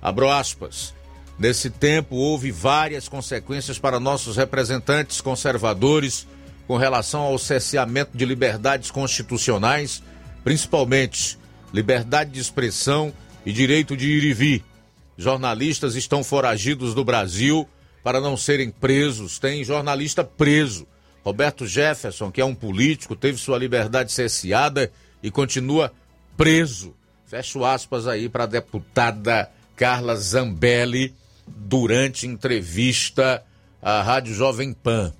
[0.00, 0.94] Abro aspas.
[1.36, 6.28] Nesse tempo, houve várias consequências para nossos representantes conservadores
[6.68, 10.00] com relação ao cerceamento de liberdades constitucionais,
[10.44, 11.36] principalmente
[11.74, 13.12] liberdade de expressão
[13.44, 14.71] e direito de ir e vir.
[15.16, 17.68] Jornalistas estão foragidos do Brasil
[18.02, 19.38] para não serem presos.
[19.38, 20.86] Tem jornalista preso.
[21.24, 24.90] Roberto Jefferson, que é um político, teve sua liberdade cerceada
[25.22, 25.92] e continua
[26.36, 26.94] preso.
[27.26, 31.14] Fecho aspas aí para a deputada Carla Zambelli
[31.46, 33.42] durante entrevista
[33.80, 35.12] à Rádio Jovem Pan.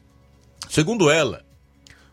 [0.69, 1.45] Segundo ela,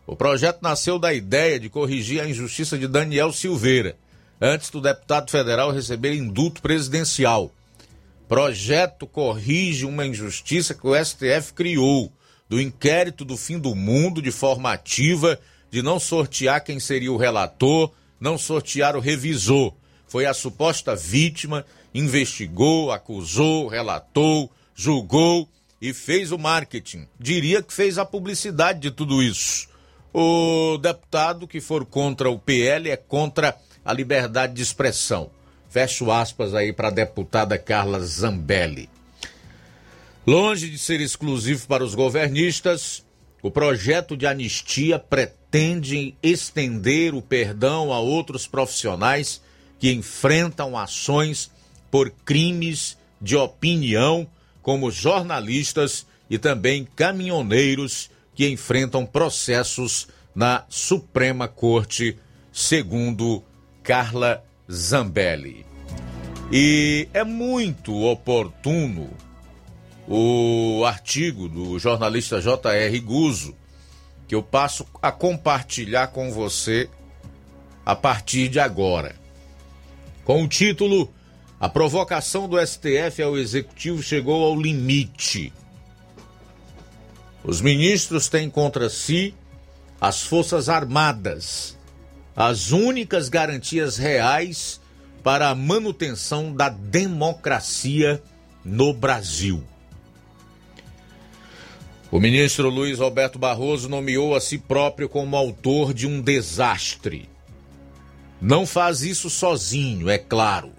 [0.06, 3.96] o projeto nasceu da ideia de corrigir a injustiça de Daniel Silveira,
[4.40, 7.52] antes do deputado federal receber indulto presidencial.
[8.30, 12.12] Projeto corrige uma injustiça que o STF criou,
[12.48, 15.36] do inquérito do fim do mundo de forma ativa,
[15.68, 19.74] de não sortear quem seria o relator, não sortear o revisor.
[20.06, 25.48] Foi a suposta vítima, investigou, acusou, relatou, julgou
[25.82, 27.08] e fez o marketing.
[27.18, 29.68] Diria que fez a publicidade de tudo isso.
[30.14, 35.32] O deputado que for contra o PL é contra a liberdade de expressão.
[35.70, 38.90] Fecho aspas aí para a deputada Carla Zambelli.
[40.26, 43.04] Longe de ser exclusivo para os governistas,
[43.40, 49.40] o projeto de anistia pretende estender o perdão a outros profissionais
[49.78, 51.52] que enfrentam ações
[51.88, 54.26] por crimes de opinião,
[54.62, 62.18] como jornalistas e também caminhoneiros que enfrentam processos na Suprema Corte,
[62.52, 63.42] segundo
[63.84, 65.66] Carla Zambelli.
[66.52, 69.10] E é muito oportuno
[70.06, 73.00] o artigo do jornalista J.R.
[73.00, 73.54] Guzo,
[74.26, 76.88] que eu passo a compartilhar com você
[77.84, 79.14] a partir de agora.
[80.24, 81.12] Com o título
[81.58, 85.52] A provocação do STF ao Executivo chegou ao limite.
[87.42, 89.34] Os ministros têm contra si
[90.00, 91.76] as Forças Armadas,
[92.40, 94.80] as únicas garantias reais
[95.22, 98.22] para a manutenção da democracia
[98.64, 99.62] no Brasil.
[102.10, 107.28] O ministro Luiz Roberto Barroso nomeou a si próprio como autor de um desastre.
[108.40, 110.72] Não faz isso sozinho, é claro.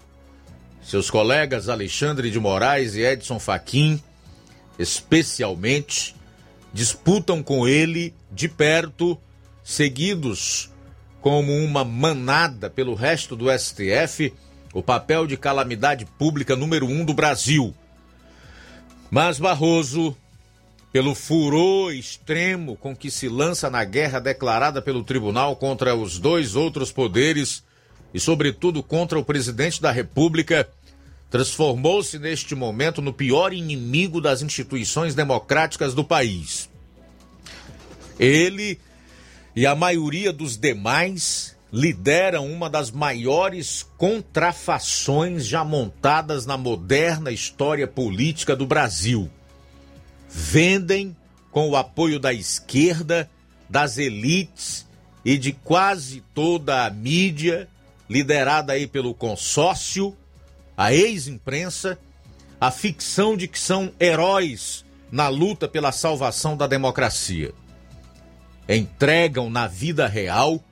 [0.82, 4.02] Seus colegas Alexandre de Moraes e Edson Fachin,
[4.76, 6.16] especialmente,
[6.74, 9.16] disputam com ele de perto,
[9.62, 10.71] seguidos
[11.22, 14.34] como uma manada pelo resto do STF,
[14.74, 17.72] o papel de calamidade pública número um do Brasil.
[19.08, 20.16] Mas Barroso,
[20.92, 26.56] pelo furor extremo com que se lança na guerra declarada pelo tribunal contra os dois
[26.56, 27.62] outros poderes
[28.12, 30.68] e, sobretudo, contra o presidente da República,
[31.30, 36.68] transformou-se neste momento no pior inimigo das instituições democráticas do país.
[38.18, 38.78] Ele
[39.54, 47.86] e a maioria dos demais lideram uma das maiores contrafações já montadas na moderna história
[47.86, 49.30] política do Brasil.
[50.28, 51.16] Vendem,
[51.50, 53.28] com o apoio da esquerda,
[53.68, 54.86] das elites
[55.24, 57.68] e de quase toda a mídia,
[58.08, 60.16] liderada aí pelo consórcio,
[60.76, 61.98] a ex-imprensa,
[62.60, 67.52] a ficção de que são heróis na luta pela salvação da democracia.
[68.68, 70.62] Entregam na vida real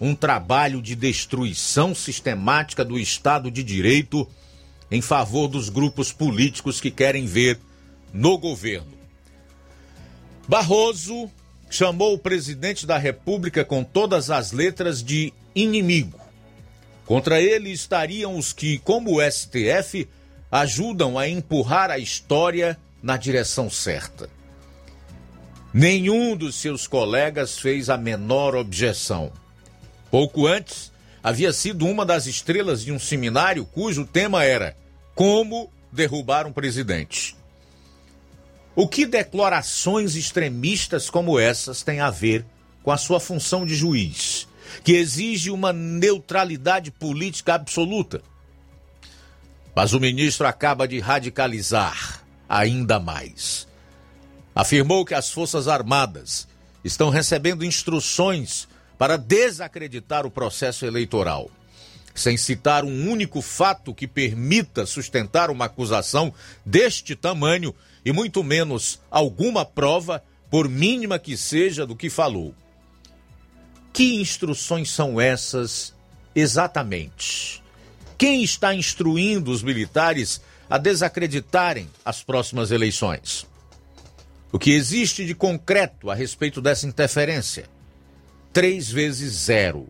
[0.00, 4.28] um trabalho de destruição sistemática do Estado de Direito
[4.90, 7.58] em favor dos grupos políticos que querem ver
[8.12, 8.92] no governo.
[10.48, 11.30] Barroso
[11.70, 16.24] chamou o presidente da República com todas as letras de inimigo
[17.06, 20.08] Contra ele estariam os que, como o STF,
[20.50, 24.28] ajudam a empurrar a história na direção certa.
[25.76, 29.32] Nenhum dos seus colegas fez a menor objeção.
[30.08, 34.76] Pouco antes, havia sido uma das estrelas de um seminário cujo tema era
[35.16, 37.36] Como derrubar um presidente.
[38.76, 42.46] O que declarações extremistas como essas têm a ver
[42.84, 44.46] com a sua função de juiz,
[44.84, 48.22] que exige uma neutralidade política absoluta?
[49.74, 53.66] Mas o ministro acaba de radicalizar ainda mais.
[54.54, 56.46] Afirmou que as Forças Armadas
[56.84, 61.50] estão recebendo instruções para desacreditar o processo eleitoral,
[62.14, 66.32] sem citar um único fato que permita sustentar uma acusação
[66.64, 67.74] deste tamanho
[68.04, 72.54] e muito menos alguma prova, por mínima que seja, do que falou.
[73.92, 75.92] Que instruções são essas
[76.32, 77.60] exatamente?
[78.16, 80.40] Quem está instruindo os militares
[80.70, 83.46] a desacreditarem as próximas eleições?
[84.54, 87.68] O que existe de concreto a respeito dessa interferência?
[88.52, 89.88] Três vezes zero.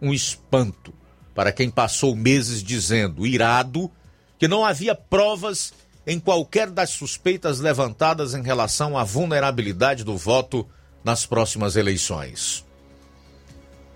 [0.00, 0.94] Um espanto
[1.34, 3.90] para quem passou meses dizendo, irado,
[4.38, 5.74] que não havia provas
[6.06, 10.66] em qualquer das suspeitas levantadas em relação à vulnerabilidade do voto
[11.04, 12.64] nas próximas eleições.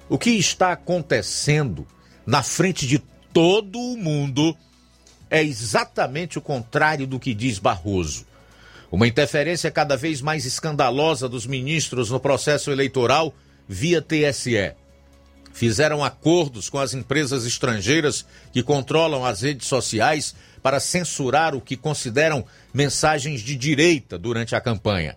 [0.06, 1.86] O que está acontecendo
[2.26, 2.98] na frente de
[3.32, 4.54] todo o mundo
[5.30, 8.28] é exatamente o contrário do que diz Barroso.
[8.90, 13.32] Uma interferência cada vez mais escandalosa dos ministros no processo eleitoral
[13.68, 14.74] via TSE.
[15.52, 21.76] Fizeram acordos com as empresas estrangeiras que controlam as redes sociais para censurar o que
[21.76, 25.16] consideram mensagens de direita durante a campanha.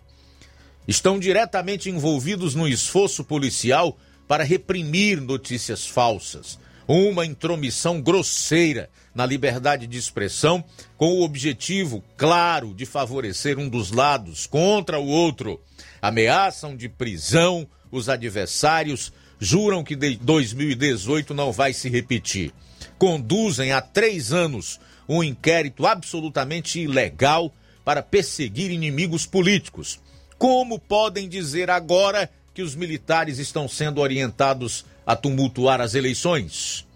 [0.88, 3.98] Estão diretamente envolvidos no esforço policial
[4.28, 10.64] para reprimir notícias falsas, uma intromissão grosseira na liberdade de expressão,
[10.98, 15.62] com o objetivo claro de favorecer um dos lados contra o outro.
[16.02, 22.52] Ameaçam de prisão os adversários, juram que 2018 não vai se repetir.
[22.98, 27.54] Conduzem há três anos um inquérito absolutamente ilegal
[27.86, 30.00] para perseguir inimigos políticos.
[30.38, 36.88] Como podem dizer agora que os militares estão sendo orientados a tumultuar as eleições?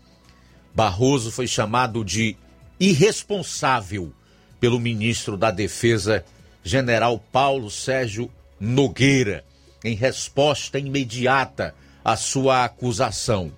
[0.74, 2.36] Barroso foi chamado de
[2.80, 4.14] irresponsável
[4.60, 6.24] pelo ministro da Defesa,
[6.64, 8.30] general Paulo Sérgio
[8.60, 9.44] Nogueira,
[9.84, 13.52] em resposta imediata à sua acusação.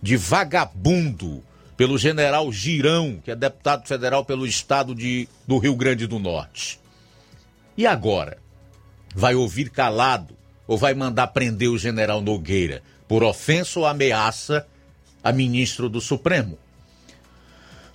[0.00, 1.42] De vagabundo
[1.76, 6.80] pelo general Girão, que é deputado federal pelo estado de, do Rio Grande do Norte.
[7.76, 8.38] E agora?
[9.14, 10.36] Vai ouvir calado
[10.66, 14.66] ou vai mandar prender o general Nogueira por ofensa ou ameaça
[15.24, 16.58] a ministro do Supremo?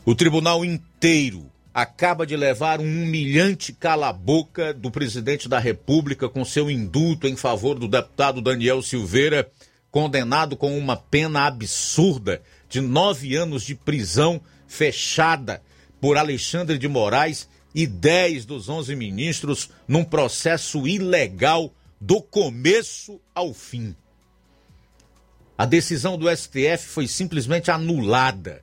[0.03, 6.69] O tribunal inteiro acaba de levar um humilhante cala-boca do presidente da República com seu
[6.69, 9.49] indulto em favor do deputado Daniel Silveira,
[9.89, 15.61] condenado com uma pena absurda de nove anos de prisão fechada
[16.01, 23.53] por Alexandre de Moraes e dez dos onze ministros num processo ilegal do começo ao
[23.53, 23.95] fim.
[25.63, 28.61] A decisão do STF foi simplesmente anulada.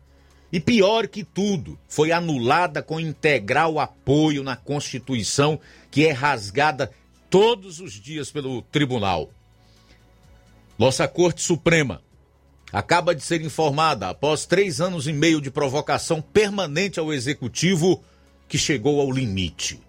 [0.53, 5.59] E pior que tudo, foi anulada com integral apoio na Constituição,
[5.91, 6.91] que é rasgada
[7.31, 9.31] todos os dias pelo tribunal.
[10.79, 12.03] Nossa Corte Suprema
[12.71, 18.05] acaba de ser informada, após três anos e meio de provocação permanente ao executivo,
[18.47, 19.81] que chegou ao limite.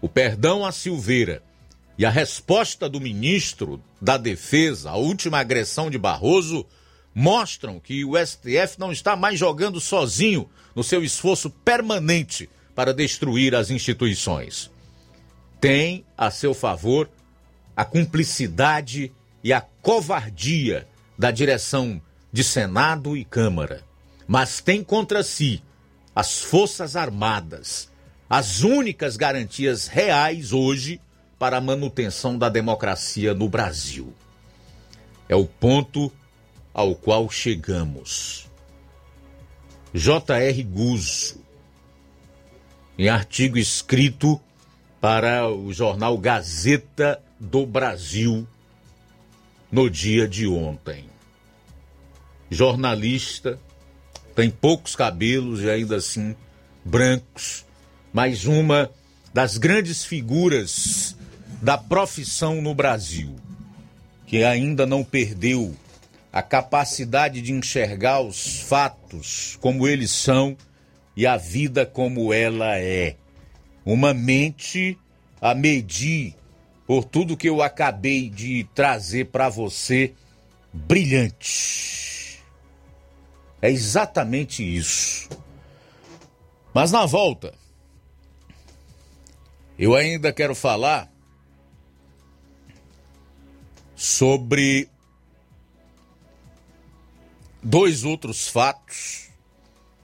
[0.00, 1.42] O perdão a Silveira
[1.98, 6.64] e a resposta do ministro da Defesa à última agressão de Barroso
[7.12, 13.52] mostram que o STF não está mais jogando sozinho no seu esforço permanente para destruir
[13.56, 14.70] as instituições.
[15.60, 17.10] Tem a seu favor
[17.76, 19.10] a cumplicidade
[19.42, 20.86] e a covardia
[21.18, 22.00] da direção
[22.32, 23.82] de Senado e Câmara,
[24.24, 25.60] mas tem contra si
[26.14, 27.90] as Forças Armadas,
[28.30, 31.00] as únicas garantias reais hoje
[31.38, 34.12] para a manutenção da democracia no Brasil.
[35.28, 36.10] É o ponto
[36.74, 38.46] ao qual chegamos.
[39.94, 40.62] J.R.
[40.64, 41.40] Guzzo,
[42.98, 44.40] em artigo escrito
[45.00, 48.46] para o jornal Gazeta do Brasil,
[49.70, 51.04] no dia de ontem.
[52.50, 53.58] Jornalista,
[54.34, 56.34] tem poucos cabelos e ainda assim
[56.84, 57.64] brancos,
[58.12, 58.90] mas uma
[59.32, 61.16] das grandes figuras
[61.60, 63.34] da profissão no Brasil,
[64.26, 65.74] que ainda não perdeu
[66.32, 70.56] a capacidade de enxergar os fatos como eles são
[71.16, 73.16] e a vida como ela é.
[73.84, 74.98] Uma mente
[75.40, 76.34] a medir
[76.86, 80.14] por tudo que eu acabei de trazer para você,
[80.72, 82.38] brilhante.
[83.60, 85.28] É exatamente isso.
[86.72, 87.52] Mas na volta,
[89.78, 91.10] eu ainda quero falar
[93.98, 94.88] sobre
[97.60, 99.28] dois outros fatos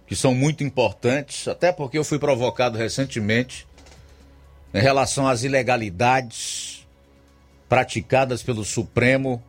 [0.04, 3.64] que são muito importantes, até porque eu fui provocado recentemente
[4.74, 6.84] em relação às ilegalidades
[7.68, 9.40] praticadas pelo Supremo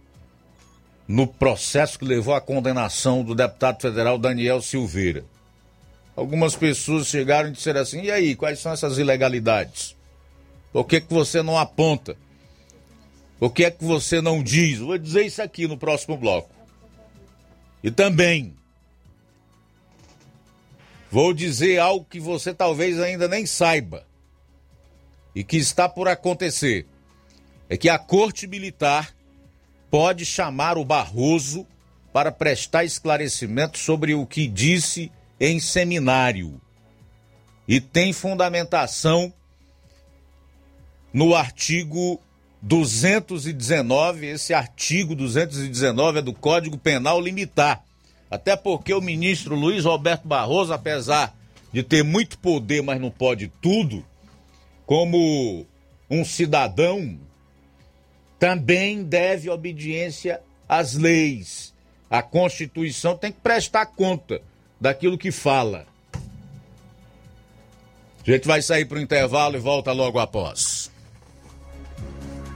[1.08, 5.26] no processo que levou à condenação do deputado federal Daniel Silveira.
[6.16, 9.96] Algumas pessoas chegaram e disseram assim: e aí, quais são essas ilegalidades?
[10.72, 12.16] Por que, que você não aponta?
[13.40, 14.80] Por que é que você não diz?
[14.80, 16.50] Vou dizer isso aqui no próximo bloco.
[17.84, 18.56] E também
[21.12, 24.06] vou dizer algo que você talvez ainda nem saiba
[25.36, 26.88] e que está por acontecer.
[27.70, 29.14] É que a Corte Militar
[29.92, 31.68] pode chamar o Barroso
[32.14, 36.62] para prestar esclarecimento sobre o que disse em seminário.
[37.68, 39.34] E tem fundamentação
[41.12, 42.22] no artigo
[42.62, 47.84] 219, esse artigo 219 é do Código Penal limitar.
[48.30, 51.36] Até porque o ministro Luiz Roberto Barroso, apesar
[51.72, 54.04] de ter muito poder, mas não pode tudo,
[54.86, 55.66] como
[56.10, 57.20] um cidadão,
[58.40, 61.74] também deve obediência às leis.
[62.10, 64.42] A Constituição tem que prestar conta
[64.80, 65.86] daquilo que fala.
[68.26, 70.75] A gente vai sair para o intervalo e volta logo após.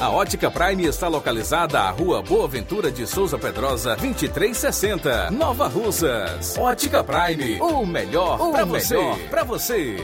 [0.00, 6.56] A Ótica Prime está localizada à Rua Boa Ventura de Souza Pedrosa, 2360, Nova Russas.
[6.56, 8.96] Ótica Prime, o melhor para você.
[9.28, 9.96] Pra você.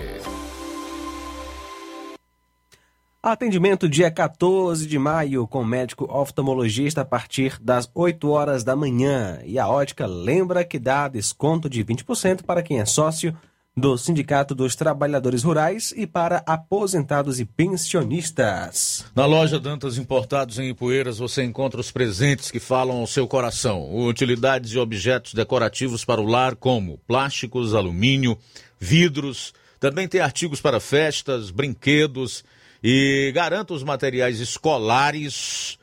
[3.22, 9.38] Atendimento dia 14 de maio com médico oftalmologista a partir das 8 horas da manhã.
[9.44, 13.32] E a ótica lembra que dá desconto de 20% para quem é sócio
[13.80, 19.06] do Sindicato dos Trabalhadores Rurais e para aposentados e pensionistas.
[19.16, 23.88] Na loja Dantas Importados em Ipueiras você encontra os presentes que falam ao seu coração.
[24.06, 28.36] Utilidades e objetos decorativos para o lar como plásticos, alumínio,
[28.78, 29.54] vidros.
[29.80, 32.44] Também tem artigos para festas, brinquedos
[32.84, 35.78] e garanta os materiais escolares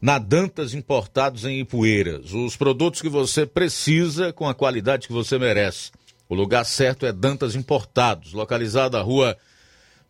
[0.00, 2.32] na Dantas Importados em Ipueiras.
[2.32, 5.92] Os produtos que você precisa com a qualidade que você merece.
[6.32, 9.36] O lugar certo é Dantas Importados, localizado na rua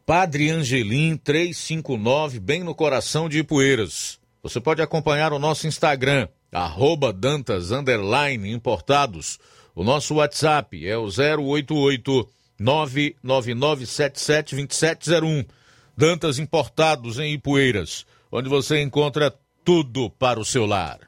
[0.07, 4.20] Padre Angelim 359, bem no coração de Ipueiras.
[4.41, 7.70] Você pode acompanhar o nosso Instagram, arroba Dantas
[8.45, 9.41] Importados.
[9.75, 15.45] O nosso WhatsApp é o 088 999772701.
[15.97, 21.01] Dantas Importados em Ipueiras, onde você encontra tudo para o seu lar.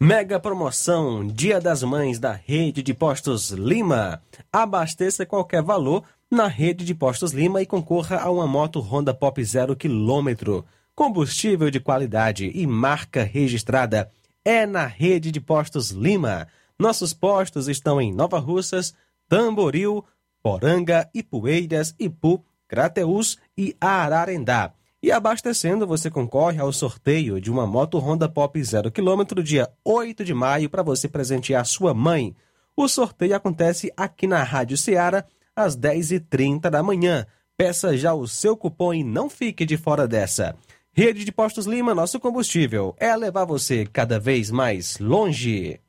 [0.00, 4.22] Mega promoção Dia das Mães da Rede de Postos Lima.
[4.52, 9.42] Abasteça qualquer valor na Rede de Postos Lima e concorra a uma moto Honda Pop
[9.42, 10.62] 0 km.
[10.94, 14.08] Combustível de qualidade e marca registrada
[14.44, 16.46] é na Rede de Postos Lima.
[16.78, 18.94] Nossos postos estão em Nova Russas,
[19.28, 20.04] Tamboril,
[20.40, 24.77] Poranga, Ipueiras, Ipu, Crateús e Ararendá.
[25.00, 30.24] E abastecendo, você concorre ao sorteio de uma moto Honda Pop 0 km dia 8
[30.24, 32.34] de maio para você presentear sua mãe.
[32.76, 35.24] O sorteio acontece aqui na Rádio Ceará
[35.54, 37.24] às 10h30 da manhã.
[37.56, 40.56] Peça já o seu cupom e não fique de fora dessa.
[40.92, 45.80] Rede de Postos Lima, nosso combustível é levar você cada vez mais longe.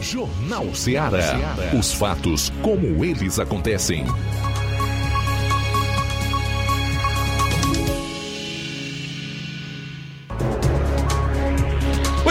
[0.00, 1.34] Jornal Ceará.
[1.76, 4.04] Os fatos como eles acontecem.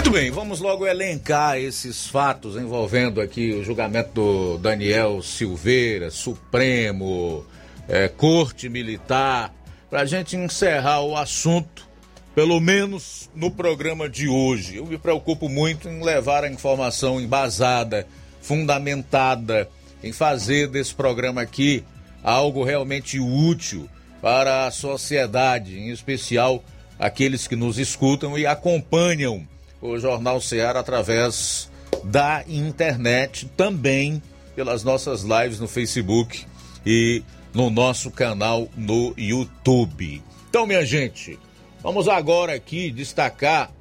[0.04, 7.46] Muito bem, vamos logo elencar esses fatos envolvendo aqui o julgamento do Daniel Silveira, Supremo,
[7.88, 9.54] é, Corte Militar,
[9.90, 11.88] para a gente encerrar o assunto,
[12.36, 14.76] pelo menos no programa de hoje.
[14.76, 18.06] Eu me preocupo muito em levar a informação embasada,
[18.42, 19.70] fundamentada,
[20.04, 21.82] em fazer desse programa aqui
[22.22, 23.90] algo realmente útil
[24.22, 26.62] para a sociedade, em especial
[27.00, 29.48] aqueles que nos escutam e acompanham
[29.84, 31.70] o Jornal Ceará através
[32.06, 34.24] da internet, também
[34.56, 36.46] pelas nossas lives no Facebook
[36.86, 37.22] e
[37.54, 40.24] no nosso canal no YouTube.
[40.50, 41.38] Então, minha gente,
[41.82, 43.72] vamos agora aqui destacar,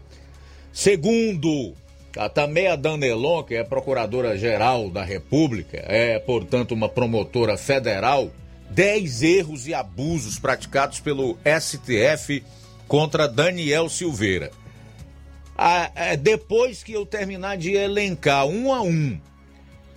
[0.73, 1.73] segundo
[2.17, 8.31] a Tameia Danelon, que é procuradora-geral da República, é, portanto, uma promotora federal,
[8.71, 12.43] 10 erros e abusos praticados pelo STF
[12.89, 14.51] contra Daniel Silveira
[15.57, 19.19] a, depois que eu terminar de elencar um a um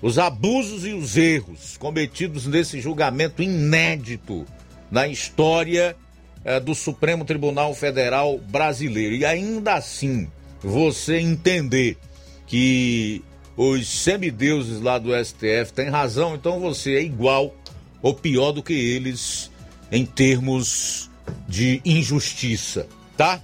[0.02, 4.46] os abusos e os erros cometidos nesse julgamento inédito
[4.92, 5.96] na história
[6.44, 10.30] é, do Supremo Tribunal Federal Brasileiro, e ainda assim
[10.62, 11.98] você entender
[12.46, 13.24] que
[13.58, 17.56] os semideuses lá do STF têm razão, então você é igual
[18.02, 19.50] ou pior do que eles
[19.92, 21.10] em termos
[21.48, 22.88] de injustiça,
[23.18, 23.42] tá?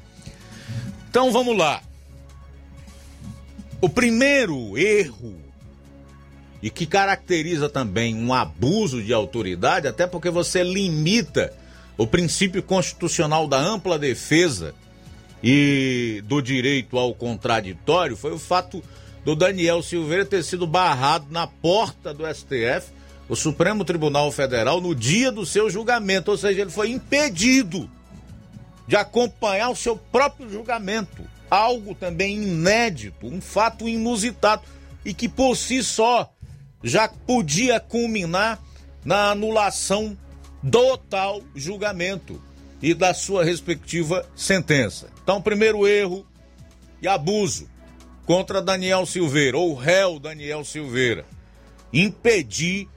[1.10, 1.82] Então vamos lá.
[3.82, 5.36] O primeiro erro,
[6.62, 11.52] e que caracteriza também um abuso de autoridade, até porque você limita
[11.98, 14.76] o princípio constitucional da ampla defesa
[15.44, 18.84] e do direito ao contraditório, foi o fato
[19.26, 22.92] do Daniel Silveira ter sido barrado na porta do STF,
[23.28, 27.90] o Supremo Tribunal Federal, no dia do seu julgamento, ou seja, ele foi impedido
[28.88, 34.64] de acompanhar o seu próprio julgamento algo também inédito, um fato inusitado.
[35.04, 36.32] e que por si só
[36.84, 38.62] já podia culminar
[39.04, 40.16] na anulação
[40.62, 42.40] do tal julgamento
[42.82, 45.10] e da sua respectiva sentença.
[45.24, 46.26] Então, primeiro erro
[47.02, 47.68] e abuso
[48.28, 51.26] contra Daniel Silveira, ou réu Daniel Silveira,
[51.92, 52.88] impedir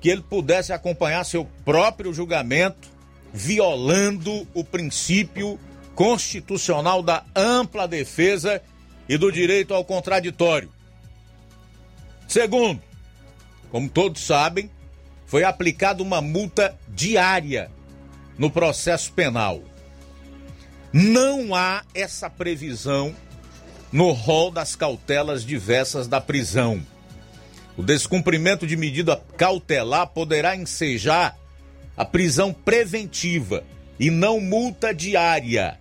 [0.00, 2.88] que ele pudesse acompanhar seu próprio julgamento,
[3.32, 5.58] violando o princípio
[5.94, 8.62] constitucional da ampla defesa
[9.08, 10.70] e do direito ao contraditório.
[12.28, 12.80] Segundo,
[13.70, 14.70] como todos sabem,
[15.26, 17.70] foi aplicada uma multa diária
[18.38, 19.62] no processo penal.
[20.92, 23.14] Não há essa previsão
[23.92, 26.80] no rol das cautelas diversas da prisão.
[27.76, 31.36] O descumprimento de medida cautelar poderá ensejar
[31.96, 33.64] a prisão preventiva
[33.98, 35.79] e não multa diária.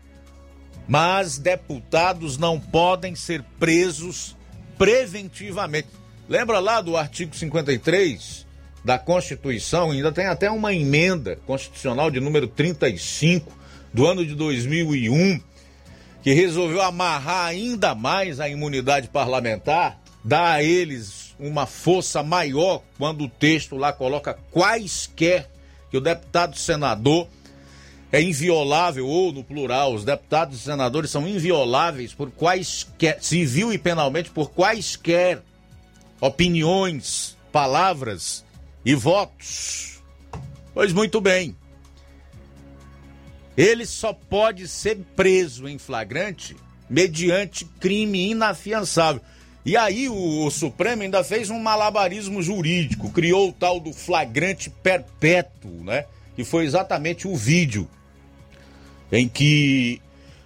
[0.89, 4.35] Mas deputados não podem ser presos
[4.75, 5.87] preventivamente.
[6.27, 8.47] Lembra lá do artigo 53
[8.83, 9.91] da Constituição?
[9.91, 13.55] Ainda tem até uma emenda constitucional de número 35
[13.93, 15.39] do ano de 2001
[16.23, 23.25] que resolveu amarrar ainda mais a imunidade parlamentar, dar a eles uma força maior quando
[23.25, 25.49] o texto lá coloca quaisquer
[25.89, 27.27] que o deputado senador
[28.11, 33.77] é inviolável, ou no plural, os deputados e senadores são invioláveis por quaisquer, civil e
[33.77, 35.43] penalmente, por quaisquer
[36.19, 38.43] opiniões, palavras
[38.83, 40.01] e votos.
[40.73, 41.55] Pois muito bem.
[43.55, 46.55] Ele só pode ser preso em flagrante
[46.89, 49.21] mediante crime inafiançável.
[49.63, 54.69] E aí o, o, Supremo ainda fez um malabarismo jurídico, criou o tal do flagrante
[54.69, 56.05] perpétuo, né?
[56.35, 57.87] Que foi exatamente o vídeo
[59.11, 60.01] em que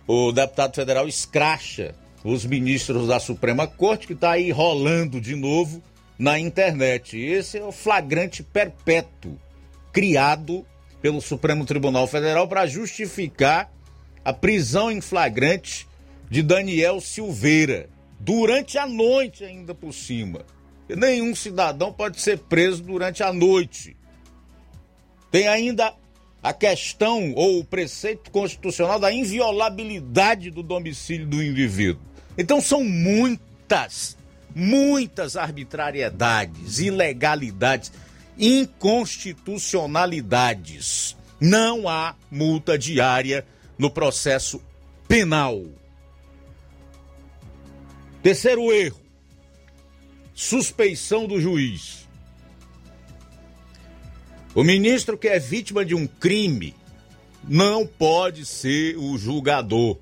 [0.08, 5.82] o deputado federal escracha os ministros da Suprema Corte, que está aí rolando de novo
[6.18, 7.18] na internet.
[7.20, 9.38] Esse é o flagrante perpétuo,
[9.92, 10.66] criado
[11.02, 13.70] pelo Supremo Tribunal Federal para justificar
[14.24, 15.86] a prisão em flagrante
[16.30, 17.90] de Daniel Silveira,
[18.20, 20.46] durante a noite ainda por cima.
[20.88, 23.98] Nenhum cidadão pode ser preso durante a noite.
[25.30, 25.94] Tem ainda
[26.44, 32.04] a questão ou o preceito constitucional da inviolabilidade do domicílio do indivíduo.
[32.38, 34.18] Então são muitas,
[34.54, 37.92] muitas arbitrariedades, ilegalidades
[38.38, 41.16] inconstitucionalidades.
[41.40, 44.62] Não há multa diária no processo
[45.08, 45.64] penal.
[48.22, 49.02] Terceiro erro:
[50.34, 52.03] suspeição do juiz.
[54.56, 56.76] O ministro que é vítima de um crime
[57.48, 59.98] não pode ser o julgador.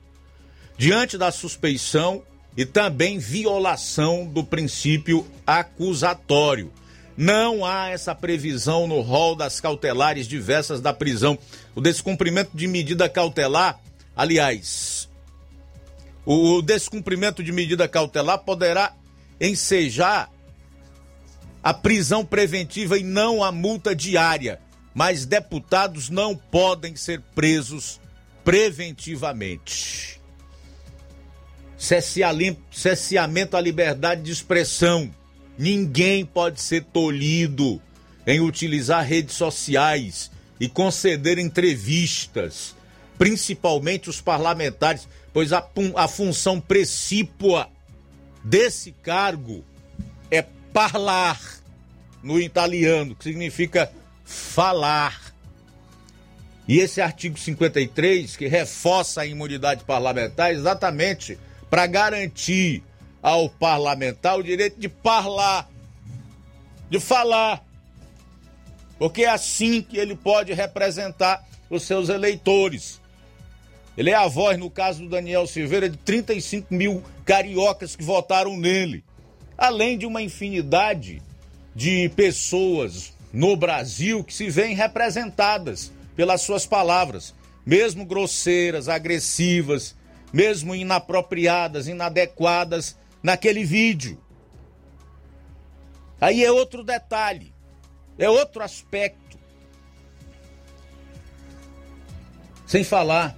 [0.78, 2.22] Diante da suspeição
[2.58, 6.72] e também violação do princípio acusatório.
[7.16, 11.38] Não há essa previsão no rol das cautelares diversas da prisão.
[11.74, 13.80] O descumprimento de medida cautelar,
[14.16, 15.10] aliás,
[16.26, 18.94] o descumprimento de medida cautelar poderá
[19.40, 20.30] ensejar
[21.64, 24.60] a prisão preventiva e não a multa diária.
[24.94, 28.00] Mas deputados não podem ser presos
[28.44, 30.20] preventivamente.
[31.78, 35.12] Cesseamento à liberdade de expressão
[35.62, 37.80] Ninguém pode ser tolhido
[38.26, 42.76] em utilizar redes sociais e conceder entrevistas,
[43.16, 45.64] principalmente os parlamentares, pois a,
[45.96, 47.70] a função precípua
[48.44, 49.64] desse cargo
[50.74, 51.40] parlar
[52.24, 53.92] no italiano, que significa
[54.24, 55.34] falar.
[56.68, 61.38] E esse artigo 53, que reforça a imunidade parlamentar, exatamente
[61.70, 62.84] para garantir
[63.22, 65.70] ao parlamentar o direito de falar,
[66.90, 67.64] de falar,
[68.98, 73.02] porque é assim que ele pode representar os seus eleitores.
[73.98, 78.58] Ele é a voz, no caso do Daniel Silveira, de 35 mil cariocas que votaram
[78.58, 79.04] nele,
[79.62, 81.22] além de uma infinidade
[81.76, 89.96] de pessoas no Brasil que se veem representadas pelas suas palavras, mesmo grosseiras, agressivas,
[90.34, 94.20] mesmo inapropriadas, inadequadas, naquele vídeo.
[96.20, 97.54] Aí é outro detalhe,
[98.18, 99.38] é outro aspecto.
[102.66, 103.38] Sem falar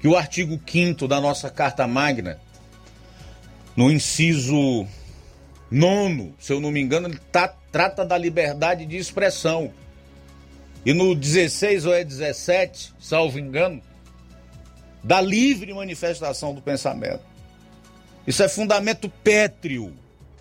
[0.00, 2.40] que o artigo 5 da nossa Carta Magna,
[3.76, 4.86] no inciso
[5.70, 9.72] nono, se eu não me engano, ele tá, trata da liberdade de expressão.
[10.86, 13.82] E no 16 ou é 17, salvo engano,
[15.02, 17.22] da livre manifestação do pensamento.
[18.26, 19.92] Isso é fundamento pétreo,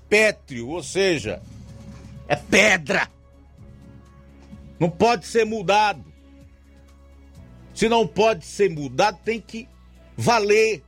[0.07, 1.41] pétreo, ou seja,
[2.27, 3.09] é pedra.
[4.79, 6.03] Não pode ser mudado.
[7.73, 9.67] Se não pode ser mudado, tem que
[10.15, 10.83] valer.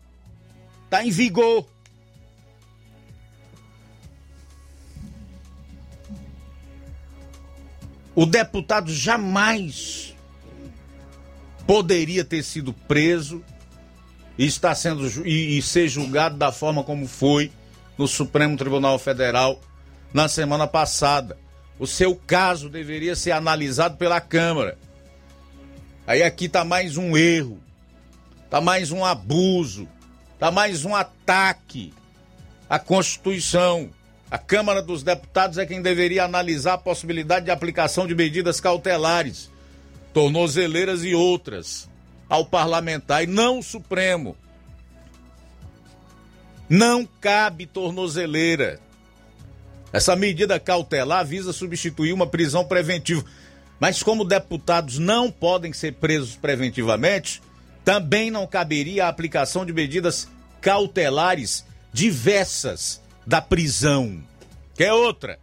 [0.86, 1.66] Está em vigor.
[8.16, 10.16] O deputado jamais
[11.68, 13.44] poderia ter sido preso
[14.38, 17.52] e está sendo e, e ser julgado da forma como foi
[17.98, 19.60] no Supremo Tribunal Federal
[20.14, 21.38] na semana passada.
[21.78, 24.78] O seu caso deveria ser analisado pela Câmara.
[26.08, 27.60] Aí aqui tá mais um erro,
[28.50, 29.88] tá mais um abuso,
[30.40, 31.94] tá mais um ataque
[32.70, 33.90] à Constituição.
[34.36, 39.50] A Câmara dos Deputados é quem deveria analisar a possibilidade de aplicação de medidas cautelares,
[40.14, 41.90] tornozeleiras e outras
[42.28, 44.36] ao parlamentar e não o Supremo.
[46.68, 48.82] Não cabe tornozeleira.
[49.94, 53.24] Essa medida cautelar visa substituir uma prisão preventiva.
[53.80, 57.42] Mas como deputados não podem ser presos preventivamente,
[57.86, 60.28] também não caberia a aplicação de medidas
[60.60, 61.64] cautelares
[61.94, 64.22] diversas da prisão.
[64.74, 65.40] Que é outra.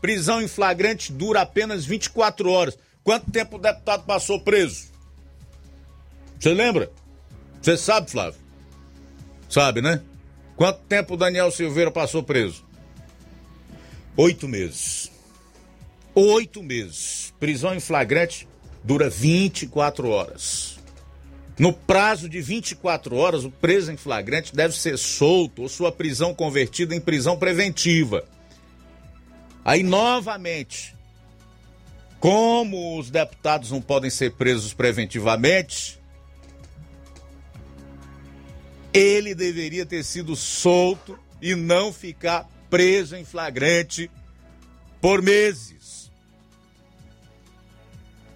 [0.00, 2.78] Prisão em flagrante dura apenas 24 horas.
[3.02, 4.88] Quanto tempo o deputado passou preso?
[6.38, 6.90] Você lembra?
[7.60, 8.40] Você sabe, Flávio?
[9.48, 10.02] Sabe, né?
[10.56, 12.64] Quanto tempo o Daniel Silveira passou preso?
[14.16, 15.10] Oito meses.
[16.14, 17.32] Oito meses.
[17.40, 18.48] Prisão em flagrante
[18.84, 20.77] dura 24 horas.
[21.58, 26.32] No prazo de 24 horas, o preso em flagrante deve ser solto ou sua prisão
[26.32, 28.24] convertida em prisão preventiva.
[29.64, 30.94] Aí, novamente,
[32.20, 35.98] como os deputados não podem ser presos preventivamente,
[38.92, 44.10] ele deveria ter sido solto e não ficar preso em flagrante
[45.00, 46.10] por meses.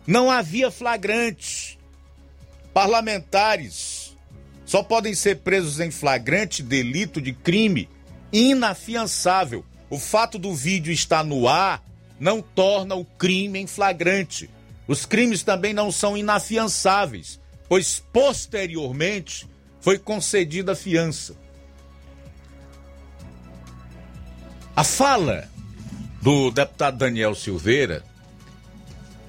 [0.06, 1.78] Não havia flagrante.
[2.72, 4.16] Parlamentares
[4.64, 7.88] só podem ser presos em flagrante delito de crime
[8.32, 9.64] inafiançável.
[9.90, 11.84] O fato do vídeo estar no ar
[12.18, 14.48] não torna o crime em flagrante.
[14.88, 17.38] Os crimes também não são inafiançáveis,
[17.68, 19.46] pois posteriormente
[19.80, 21.36] foi concedida fiança.
[24.74, 25.50] A fala
[26.22, 28.02] do deputado Daniel Silveira,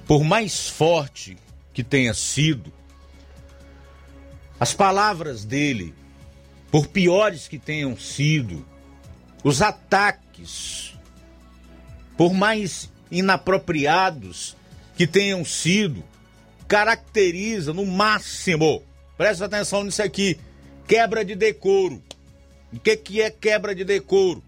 [0.06, 1.36] por mais forte
[1.72, 2.72] que tenha sido,
[4.58, 5.94] as palavras dele,
[6.70, 8.64] por piores que tenham sido,
[9.42, 10.94] os ataques,
[12.16, 14.56] por mais inapropriados
[14.96, 16.02] que tenham sido,
[16.66, 18.82] caracteriza no máximo
[19.16, 20.38] Presta atenção nisso aqui.
[20.86, 22.02] Quebra de decoro.
[22.72, 24.42] O que, que é quebra de decoro?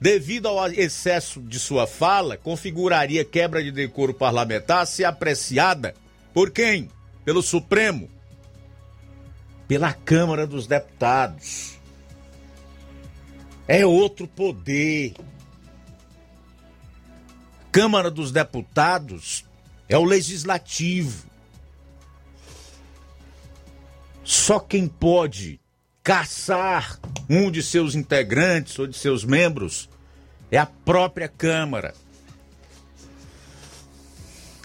[0.00, 5.94] Devido ao excesso de sua fala, configuraria quebra de decoro parlamentar se apreciada
[6.32, 6.90] por quem?
[7.24, 8.08] Pelo Supremo?
[9.66, 11.78] Pela Câmara dos Deputados.
[13.66, 15.14] É outro poder.
[17.72, 19.44] Câmara dos Deputados
[19.88, 21.26] é o legislativo.
[24.22, 25.60] Só quem pode
[26.02, 29.88] caçar um de seus integrantes ou de seus membros
[30.50, 31.94] é a própria Câmara.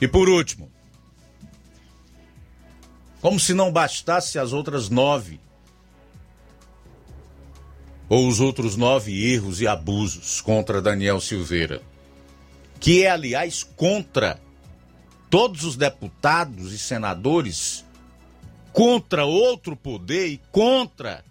[0.02, 0.72] E por último,
[3.22, 5.40] como se não bastasse as outras nove,
[8.08, 11.82] ou os outros nove erros e abusos contra Daniel Silveira,
[12.80, 14.40] que é, aliás, contra
[15.30, 17.86] todos os deputados e senadores
[18.74, 21.24] contra outro poder e contra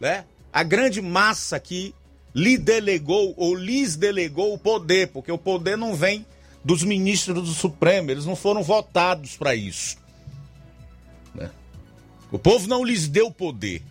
[0.00, 1.94] né, a grande massa que
[2.34, 6.26] lhe delegou ou lhes delegou o poder, porque o poder não vem
[6.64, 9.96] dos ministros do Supremo, eles não foram votados para isso.
[12.30, 13.82] O povo não lhes deu poder.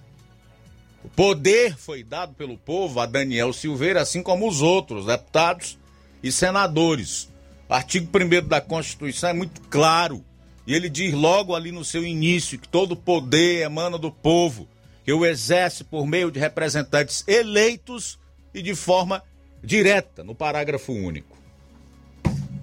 [1.03, 5.77] O poder foi dado pelo povo a Daniel Silveira, assim como os outros deputados
[6.21, 7.29] e senadores.
[7.69, 10.23] O artigo 1 da Constituição é muito claro
[10.67, 14.67] e ele diz logo ali no seu início que todo poder emana do povo,
[15.05, 18.19] que o exerce por meio de representantes eleitos
[18.53, 19.23] e de forma
[19.63, 21.37] direta, no parágrafo único.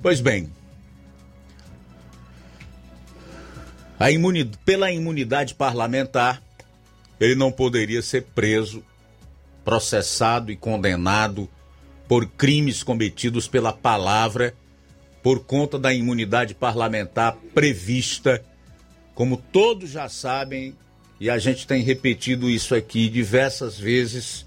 [0.02, 0.51] Pois bem,
[4.64, 6.42] pela imunidade parlamentar,
[7.20, 8.82] ele não poderia ser preso,
[9.64, 11.48] processado e condenado
[12.08, 14.54] por crimes cometidos pela palavra
[15.22, 18.44] por conta da imunidade parlamentar prevista,
[19.14, 20.76] como todos já sabem,
[21.18, 24.44] e a gente tem repetido isso aqui diversas vezes,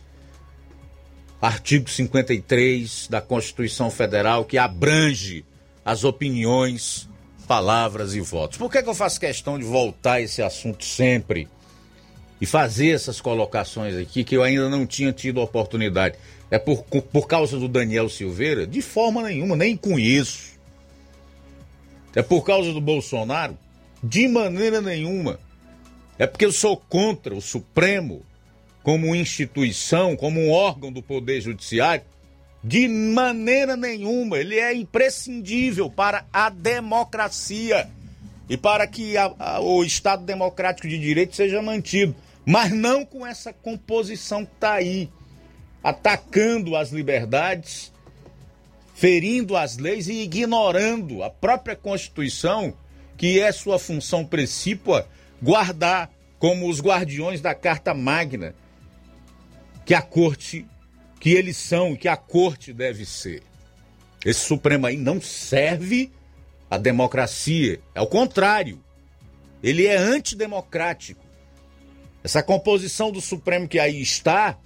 [1.41, 5.43] artigo 53 da Constituição Federal que abrange
[5.83, 7.09] as opiniões,
[7.47, 8.57] palavras e votos.
[8.57, 11.47] Por que, que eu faço questão de voltar a esse assunto sempre
[12.39, 16.17] e fazer essas colocações aqui que eu ainda não tinha tido oportunidade?
[16.51, 18.67] É por, por causa do Daniel Silveira?
[18.67, 20.57] De forma nenhuma, nem conheço.
[22.13, 23.57] É por causa do Bolsonaro?
[24.03, 25.39] De maneira nenhuma.
[26.19, 28.23] É porque eu sou contra o Supremo
[28.83, 32.03] como instituição, como um órgão do Poder Judiciário?
[32.67, 34.37] De maneira nenhuma.
[34.37, 37.89] Ele é imprescindível para a democracia
[38.49, 42.13] e para que a, a, o Estado Democrático de Direito seja mantido.
[42.45, 45.09] Mas não com essa composição que está aí
[45.83, 47.93] atacando as liberdades,
[48.93, 52.73] ferindo as leis e ignorando a própria Constituição,
[53.15, 55.07] que é sua função precípua
[55.41, 58.53] guardar como os guardiões da Carta Magna
[59.87, 60.65] que a corte,
[61.19, 63.43] que eles são e que a corte deve ser.
[64.25, 66.11] Esse Supremo aí não serve
[66.69, 68.83] à democracia, é o contrário.
[69.63, 71.25] Ele é antidemocrático.
[72.23, 74.57] Essa composição do Supremo que aí está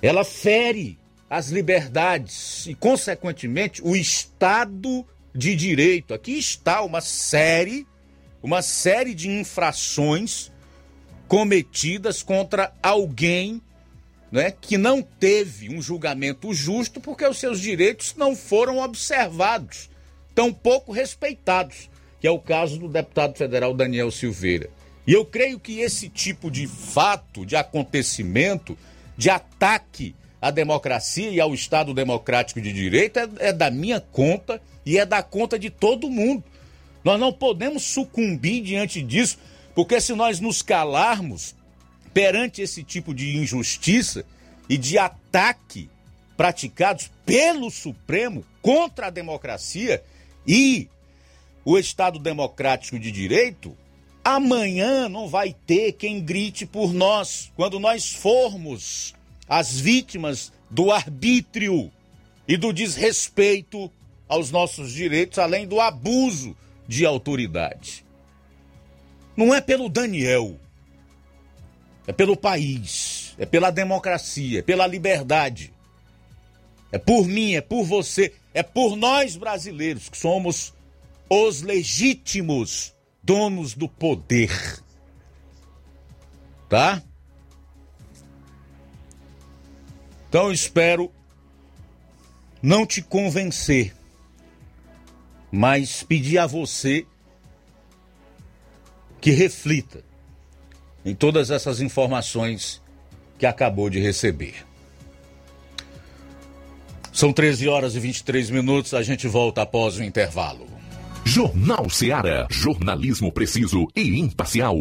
[0.00, 0.98] ela fere
[1.28, 6.14] as liberdades e, consequentemente, o Estado de Direito.
[6.14, 7.86] Aqui está uma série,
[8.42, 10.52] uma série de infrações
[11.26, 13.60] cometidas contra alguém
[14.30, 19.88] né, que não teve um julgamento justo porque os seus direitos não foram observados,
[20.34, 21.88] tampouco respeitados,
[22.20, 24.68] que é o caso do deputado federal Daniel Silveira.
[25.06, 28.76] E eu creio que esse tipo de fato, de acontecimento,
[29.16, 34.60] de ataque à democracia e ao Estado democrático de direito é, é da minha conta
[34.84, 36.44] e é da conta de todo mundo.
[37.04, 39.38] Nós não podemos sucumbir diante disso,
[39.74, 41.54] porque se nós nos calarmos
[42.16, 44.24] perante esse tipo de injustiça
[44.70, 45.90] e de ataque
[46.34, 50.02] praticados pelo Supremo contra a democracia
[50.46, 50.88] e
[51.62, 53.76] o Estado democrático de direito,
[54.24, 59.14] Amanhã não vai ter quem grite por nós quando nós formos
[59.46, 61.92] as vítimas do arbítrio
[62.48, 63.92] e do desrespeito
[64.26, 66.56] aos nossos direitos, além do abuso
[66.88, 68.06] de autoridade.
[69.36, 70.58] Não é pelo Daniel,
[72.06, 75.74] é pelo país, é pela democracia, é pela liberdade.
[76.92, 80.72] É por mim, é por você, é por nós brasileiros que somos
[81.28, 84.82] os legítimos donos do poder.
[86.68, 87.02] Tá?
[90.28, 91.12] Então eu espero
[92.62, 93.94] não te convencer,
[95.50, 97.04] mas pedir a você
[99.20, 100.05] que reflita
[101.06, 102.82] em todas essas informações
[103.38, 104.66] que acabou de receber.
[107.12, 110.66] São 13 horas e 23 minutos, a gente volta após o intervalo.
[111.24, 112.46] Jornal Seara.
[112.50, 114.76] Jornalismo preciso e imparcial.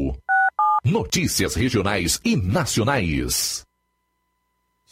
[0.84, 3.65] Notícias regionais e nacionais.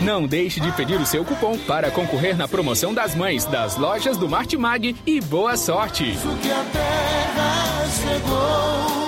[0.00, 4.16] Não deixe de pedir o seu cupom para concorrer na promoção das mães das lojas
[4.16, 6.16] do Martimag e boa sorte!
[6.40, 9.07] que a terra chegou.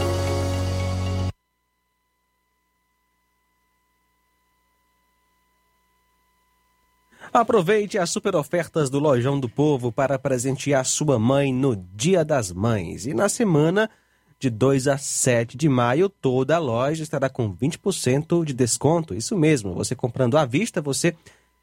[7.33, 12.51] Aproveite as super ofertas do Lojão do Povo para presentear sua mãe no Dia das
[12.51, 13.05] Mães.
[13.05, 13.89] E na semana
[14.37, 19.13] de 2 a 7 de maio, toda a loja estará com 20% de desconto.
[19.13, 21.15] Isso mesmo, você comprando à vista, você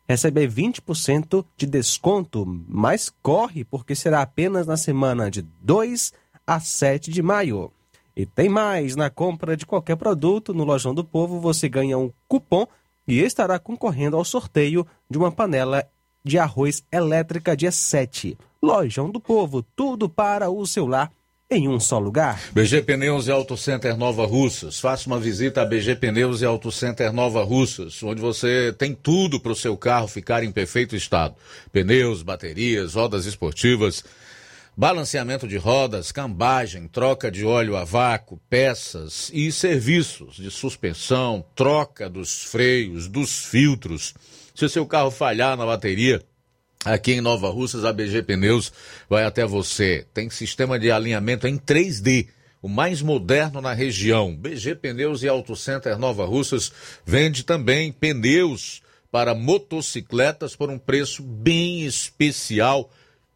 [0.09, 2.47] recebe 20% de desconto.
[2.67, 6.15] Mas corre, porque será apenas na semana de 2
[6.47, 7.71] a 7 de maio.
[8.17, 12.11] E tem mais, na compra de qualquer produto no Lojão do Povo, você ganha um
[12.27, 12.67] cupom
[13.09, 15.89] e estará concorrendo ao sorteio de uma panela
[16.23, 18.37] de arroz elétrica dia 7.
[18.63, 21.11] Lojão do Povo, tudo para o seu lar
[21.51, 22.51] em um só lugar.
[22.53, 24.79] BG Pneus e Auto Center Nova Russas.
[24.79, 29.41] Faça uma visita a BG Pneus e Auto Center Nova Russas, onde você tem tudo
[29.41, 31.35] para o seu carro ficar em perfeito estado:
[31.73, 34.05] pneus, baterias, rodas esportivas
[34.79, 42.09] balanceamento de rodas, cambagem, troca de óleo a vácuo, peças e serviços de suspensão, troca
[42.09, 44.15] dos freios, dos filtros.
[44.55, 46.23] Se o seu carro falhar na bateria,
[46.85, 48.73] aqui em Nova Russas, a BG Pneus
[49.11, 50.07] vai até você.
[50.15, 52.29] Tem sistema de alinhamento em 3D.
[52.63, 54.33] O mais moderno na região.
[54.37, 56.71] BG Pneus e Auto Center Nova Russas
[57.05, 58.81] vende também pneus
[59.11, 62.89] para motocicletas por um preço bem especial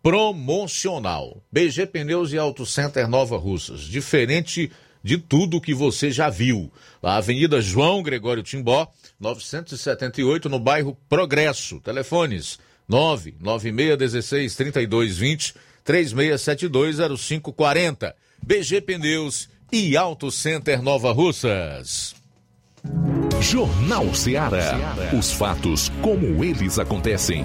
[0.02, 1.42] promocional.
[1.50, 3.82] BG Pneus e Auto Center Nova Russas.
[3.82, 4.70] Diferente
[5.02, 6.72] de tudo que você já viu.
[7.02, 11.80] A Avenida João Gregório Timbó, 978, no bairro Progresso.
[11.80, 12.58] Telefones
[12.88, 15.54] 99616 3220
[15.84, 18.14] 36720540.
[18.42, 22.14] BG Pneus e Auto Center Nova Russas.
[23.40, 24.78] Jornal Ceará.
[25.16, 27.44] Os fatos como eles acontecem.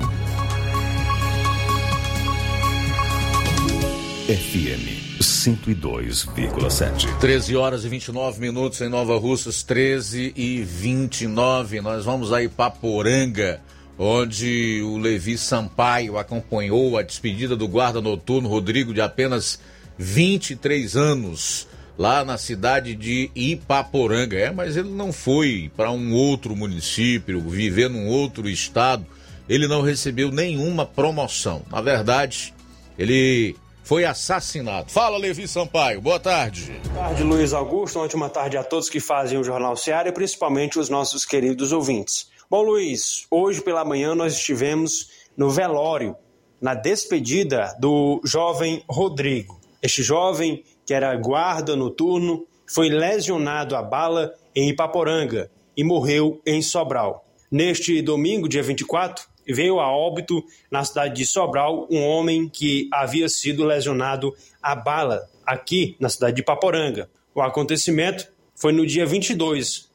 [4.28, 7.18] FM 102,7.
[7.18, 11.80] 13 horas e 29 minutos em Nova Russas, 13 e 29.
[11.80, 13.62] Nós vamos aí para Poranga,
[13.98, 19.62] onde o Levi Sampaio acompanhou a despedida do guarda noturno Rodrigo, de apenas
[19.98, 21.66] 23 anos,
[21.98, 24.38] lá na cidade de Ipaporanga.
[24.38, 29.06] É, mas ele não foi para um outro município, viver num outro estado.
[29.48, 31.62] Ele não recebeu nenhuma promoção.
[31.72, 32.54] Na verdade,
[33.00, 33.56] ele
[33.88, 34.92] foi assassinado.
[34.92, 36.02] Fala, Levi Sampaio.
[36.02, 36.74] Boa tarde.
[36.92, 37.98] Boa tarde, Luiz Augusto.
[38.16, 42.30] Uma tarde a todos que fazem o Jornal Seara e principalmente os nossos queridos ouvintes.
[42.50, 46.18] Bom, Luiz, hoje pela manhã nós estivemos no velório,
[46.60, 49.58] na despedida do jovem Rodrigo.
[49.82, 56.62] Este jovem, que era guarda noturno, foi lesionado a bala em Ipaporanga e morreu em
[56.62, 57.24] Sobral.
[57.50, 63.30] Neste domingo, dia 24, veio a óbito na cidade de Sobral um homem que havia
[63.30, 67.10] sido lesionado a bala aqui na cidade de Paporanga.
[67.34, 69.88] O acontecimento foi no dia 22,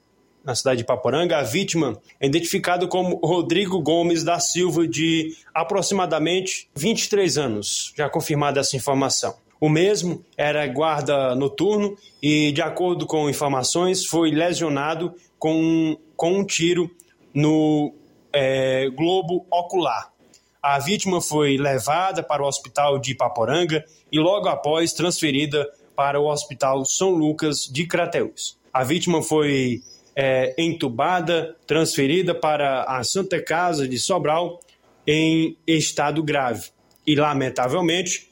[0.45, 1.39] na cidade de Paporanga.
[1.39, 8.61] A vítima é identificada como Rodrigo Gomes da Silva, de aproximadamente 23 anos, já confirmada
[8.61, 9.35] essa informação.
[9.61, 16.45] O mesmo era guarda noturno e, de acordo com informações, foi lesionado com, com um
[16.45, 16.91] tiro
[17.33, 17.95] no
[18.33, 20.13] é, globo ocular.
[20.63, 26.31] A vítima foi levada para o hospital de Paporanga e logo após transferida para o
[26.31, 28.57] Hospital São Lucas de Crateús.
[28.73, 29.81] A vítima foi
[30.15, 34.61] é, entubada, transferida para a Santa Casa de Sobral
[35.07, 36.71] em estado grave.
[37.07, 38.31] E, lamentavelmente,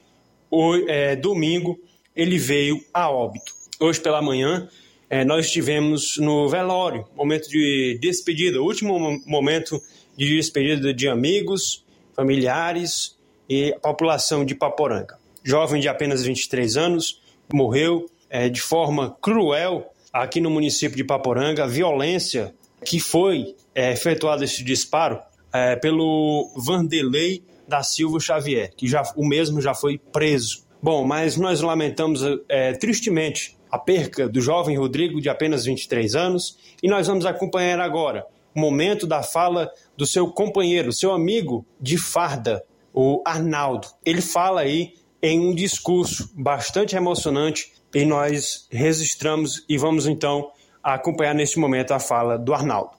[0.51, 1.79] o, é, domingo
[2.15, 3.53] ele veio a óbito.
[3.81, 4.69] Hoje pela manhã,
[5.11, 9.83] é, nós estivemos no velório, momento de despedida, último momento
[10.17, 11.85] de despedida de amigos,
[12.15, 13.19] familiares
[13.49, 15.19] e população de Paporanga.
[15.43, 17.21] Jovem de apenas 23 anos,
[17.53, 21.65] morreu é, de forma cruel aqui no município de Paporanga.
[21.65, 22.55] A violência
[22.85, 25.19] que foi é, efetuado esse disparo
[25.53, 30.65] é, pelo Vanderlei da Silva Xavier, que já, o mesmo já foi preso.
[30.81, 36.59] Bom, mas nós lamentamos é, tristemente a perca do jovem Rodrigo, de apenas 23 anos,
[36.83, 41.97] e nós vamos acompanhar agora o momento da fala do seu companheiro, seu amigo de
[41.97, 43.89] farda, o Arnaldo.
[44.05, 50.51] Ele fala aí em um discurso bastante emocionante e nós registramos e vamos então
[50.83, 52.93] acompanhar neste momento a fala do Arnaldo.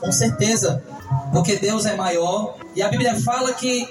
[0.00, 0.82] Com certeza,
[1.32, 3.86] porque Deus é maior e a Bíblia fala que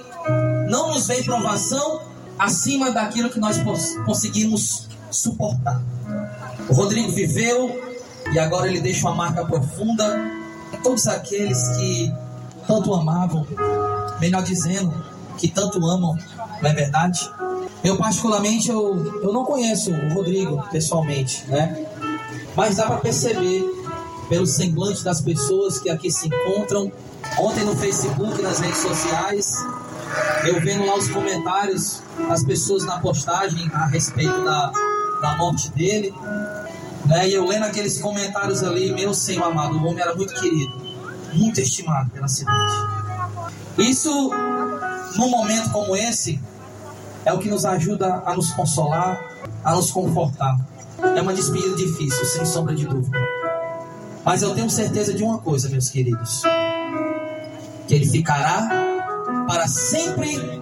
[0.70, 2.02] não nos vem provação
[2.38, 3.58] acima daquilo que nós
[4.06, 5.82] conseguimos suportar.
[6.70, 7.82] O Rodrigo viveu
[8.32, 10.20] e agora ele deixa uma marca profunda
[10.74, 12.14] em todos aqueles que
[12.68, 13.48] tanto amavam,
[14.20, 14.94] melhor dizendo,
[15.38, 16.18] que tanto amam,
[16.62, 17.32] não é verdade?
[17.84, 21.86] Eu particularmente eu, eu não conheço o Rodrigo pessoalmente, né?
[22.56, 23.64] Mas dá para perceber
[24.28, 26.92] pelo semblante das pessoas que aqui se encontram.
[27.40, 29.56] Ontem no Facebook, nas redes sociais,
[30.46, 34.72] eu vendo lá os comentários, as pessoas na postagem a respeito da,
[35.22, 36.14] da morte dele.
[37.06, 37.30] Né?
[37.30, 40.74] E eu lendo aqueles comentários ali, meu Senhor amado, o homem era muito querido,
[41.34, 42.74] muito estimado pela cidade.
[43.78, 44.32] Isso,
[45.16, 46.42] num momento como esse,
[47.24, 49.22] é o que nos ajuda a nos consolar,
[49.64, 50.58] a nos confortar.
[51.16, 53.18] É uma despedida difícil, sem sombra de dúvida.
[54.26, 56.42] Mas eu tenho certeza de uma coisa, meus queridos:
[57.88, 58.68] que ele ficará
[59.48, 60.62] para sempre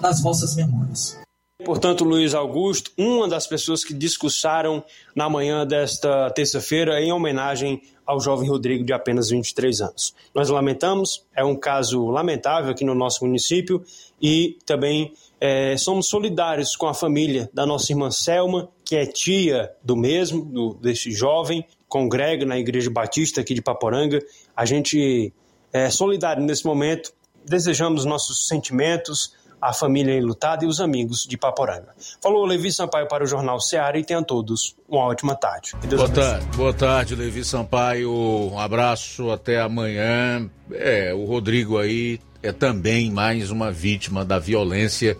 [0.00, 1.23] nas vossas memórias.
[1.64, 4.84] Portanto, Luiz Augusto, uma das pessoas que discursaram
[5.16, 10.14] na manhã desta terça-feira em homenagem ao jovem Rodrigo de apenas 23 anos.
[10.34, 13.82] Nós lamentamos, é um caso lamentável aqui no nosso município
[14.20, 19.72] e também é, somos solidários com a família da nossa irmã Selma, que é tia
[19.82, 24.22] do mesmo, do, desse jovem, congrega na Igreja Batista aqui de Paporanga.
[24.54, 25.32] A gente
[25.72, 27.12] é solidário nesse momento,
[27.44, 29.34] desejamos nossos sentimentos,
[29.64, 31.94] a família enlutada e os amigos de Paporanga.
[32.22, 35.72] Falou Levi Sampaio para o Jornal Seara e tenham todos uma ótima tarde.
[35.88, 38.12] Boa tarde, boa tarde, Levi Sampaio.
[38.12, 40.50] Um abraço, até amanhã.
[40.70, 45.16] É, o Rodrigo aí é também mais uma vítima da violência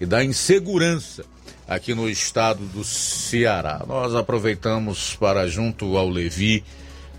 [0.00, 1.24] e da insegurança
[1.68, 3.84] aqui no estado do Ceará.
[3.86, 6.64] Nós aproveitamos para, junto ao Levi,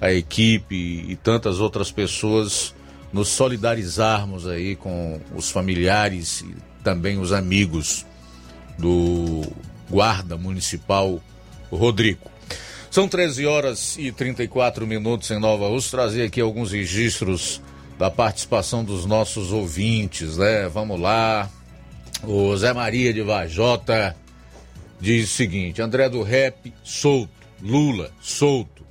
[0.02, 0.76] a equipe
[1.08, 2.76] e tantas outras pessoas,
[3.12, 8.06] nos solidarizarmos aí com os familiares e também os amigos
[8.78, 9.42] do
[9.90, 11.22] guarda municipal
[11.72, 12.30] Rodrigo.
[12.90, 15.92] São 13 horas e 34 minutos em Nova Rússia.
[15.92, 17.62] Trazer aqui alguns registros
[17.98, 20.70] da participação dos nossos ouvintes, né?
[20.70, 21.50] Vamos lá.
[22.24, 24.16] O Zé Maria de Vajota
[25.00, 27.34] diz o seguinte: André do Rep, solto.
[27.62, 28.86] Lula, solto.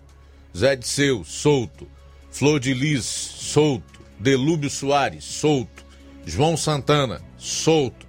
[0.57, 1.86] Zé de Seu, solto.
[2.31, 3.94] Flor de Lis, solto.
[4.25, 5.85] Delúbio Soares, solto.
[6.25, 8.07] João Santana, solto.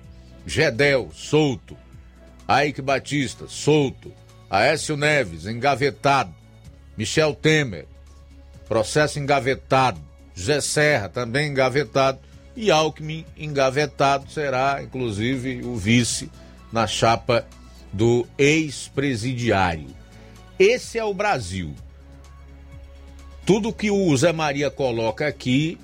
[0.48, 1.76] Gedel, solto.
[2.48, 4.14] Aike Batista, solto.
[4.50, 6.34] Aécio Neves, engavetado.
[6.98, 7.86] Michel Temer,
[8.66, 10.00] processo engavetado.
[10.34, 12.20] José Serra, também engavetado.
[12.56, 16.32] E Alckmin, engavetado, será inclusive o vice
[16.72, 17.46] na chapa
[17.92, 19.90] do ex-presidiário.
[20.58, 21.76] Esse é o Brasil.
[23.46, 25.78] Tudo que o Zé Maria coloca aqui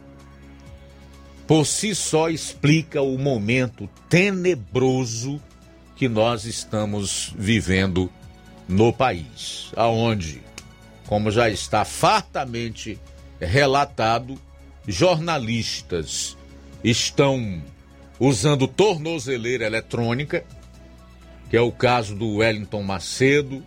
[1.52, 5.38] por si só explica o momento tenebroso
[5.98, 8.10] que nós estamos vivendo
[8.70, 10.42] no país, aonde,
[11.08, 12.98] como já está fartamente
[13.38, 14.40] relatado,
[14.88, 16.38] jornalistas
[16.82, 17.62] estão
[18.18, 20.46] usando tornozeleira eletrônica,
[21.50, 23.62] que é o caso do Wellington Macedo,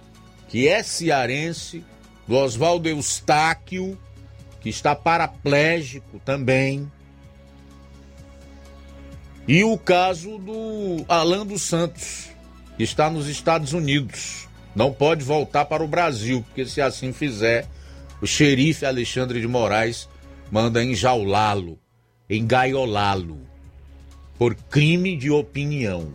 [0.49, 1.85] que é cearense,
[2.27, 3.99] do Oswaldo Eustáquio,
[4.63, 6.91] que está paraplégico também,
[9.47, 12.31] e o caso do Alan dos Santos,
[12.77, 14.49] que está nos Estados Unidos.
[14.75, 17.69] Não pode voltar para o Brasil, porque se assim fizer,
[18.21, 20.09] o xerife Alexandre de Moraes
[20.51, 21.79] manda enjaulá-lo
[22.29, 23.39] engaiolá-lo
[24.39, 26.13] por crime de opinião,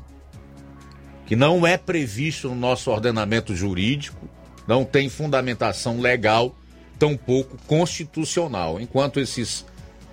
[1.26, 4.28] que não é previsto no nosso ordenamento jurídico,
[4.68, 6.56] não tem fundamentação legal,
[6.98, 9.66] tampouco constitucional, enquanto esses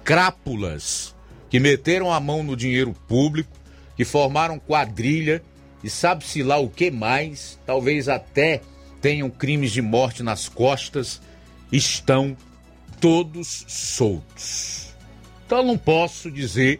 [0.04, 1.15] crápulas
[1.56, 3.56] que meteram a mão no dinheiro público,
[3.96, 5.42] que formaram quadrilha
[5.82, 8.60] e sabe-se lá o que mais, talvez até
[9.00, 11.18] tenham crimes de morte nas costas,
[11.72, 12.36] estão
[13.00, 14.94] todos soltos.
[15.46, 16.78] Então não posso dizer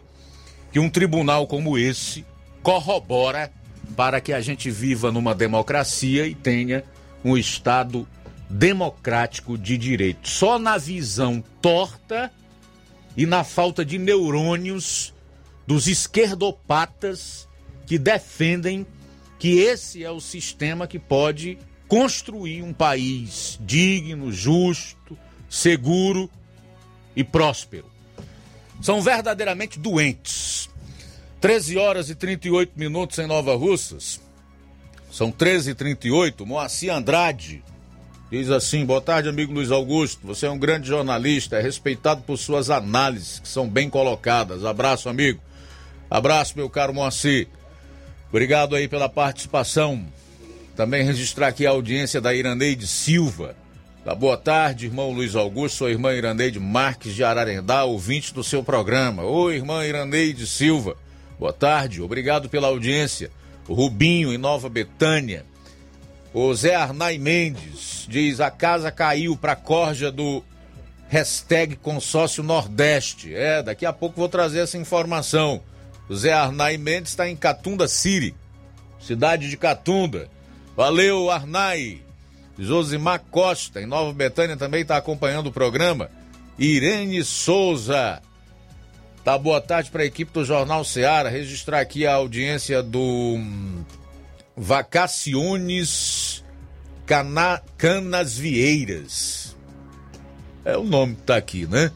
[0.71, 2.23] que um tribunal como esse
[2.61, 3.51] corrobora
[3.95, 6.83] para que a gente viva numa democracia e tenha
[7.25, 8.07] um Estado
[8.47, 10.29] democrático de direito.
[10.29, 12.31] Só na visão torta
[13.17, 15.11] e na falta de neurônios
[15.65, 17.47] dos esquerdopatas
[17.87, 18.85] que defendem
[19.39, 21.57] que esse é o sistema que pode
[21.87, 25.17] construir um país digno, justo,
[25.49, 26.29] seguro
[27.15, 27.89] e próspero.
[28.81, 30.69] São verdadeiramente doentes.
[31.41, 34.19] 13 horas e 38 minutos em Nova Russas.
[35.11, 37.63] São 13 e 38 Moacir Andrade
[38.31, 40.25] diz assim: Boa tarde, amigo Luiz Augusto.
[40.25, 44.65] Você é um grande jornalista, é respeitado por suas análises, que são bem colocadas.
[44.65, 45.39] Abraço, amigo.
[46.09, 47.47] Abraço, meu caro Moacir.
[48.29, 50.05] Obrigado aí pela participação.
[50.75, 53.55] Também registrar aqui a audiência da Iraneide Silva.
[54.05, 58.63] Da boa tarde, irmão Luiz Augusto, sua irmã Iraneide Marques de Ararendá, ouvinte do seu
[58.63, 59.23] programa.
[59.23, 60.95] Oi, irmã Iraneide Silva.
[61.37, 63.29] Boa tarde, obrigado pela audiência.
[63.67, 65.45] Rubinho, em Nova Betânia.
[66.39, 70.43] O Zé Arnai Mendes diz: a casa caiu para a corja do
[71.09, 73.33] hashtag Consórcio Nordeste.
[73.33, 75.63] É, daqui a pouco vou trazer essa informação.
[76.07, 78.35] O Zé Arnai Mendes está em Catunda City,
[78.99, 80.29] cidade de Catunda.
[80.75, 82.03] Valeu, Arnai.
[82.55, 86.07] Josimar Costa, em Nova Betânia, também está acompanhando o programa.
[86.59, 88.21] Irene Souza.
[89.23, 91.29] Tá boa tarde para a equipe do Jornal Seara.
[91.29, 93.39] Registrar aqui a audiência do
[94.55, 96.26] Vacaciones
[97.07, 97.61] Cana...
[98.25, 99.55] Vieiras.
[100.65, 101.89] É o nome que tá aqui, né?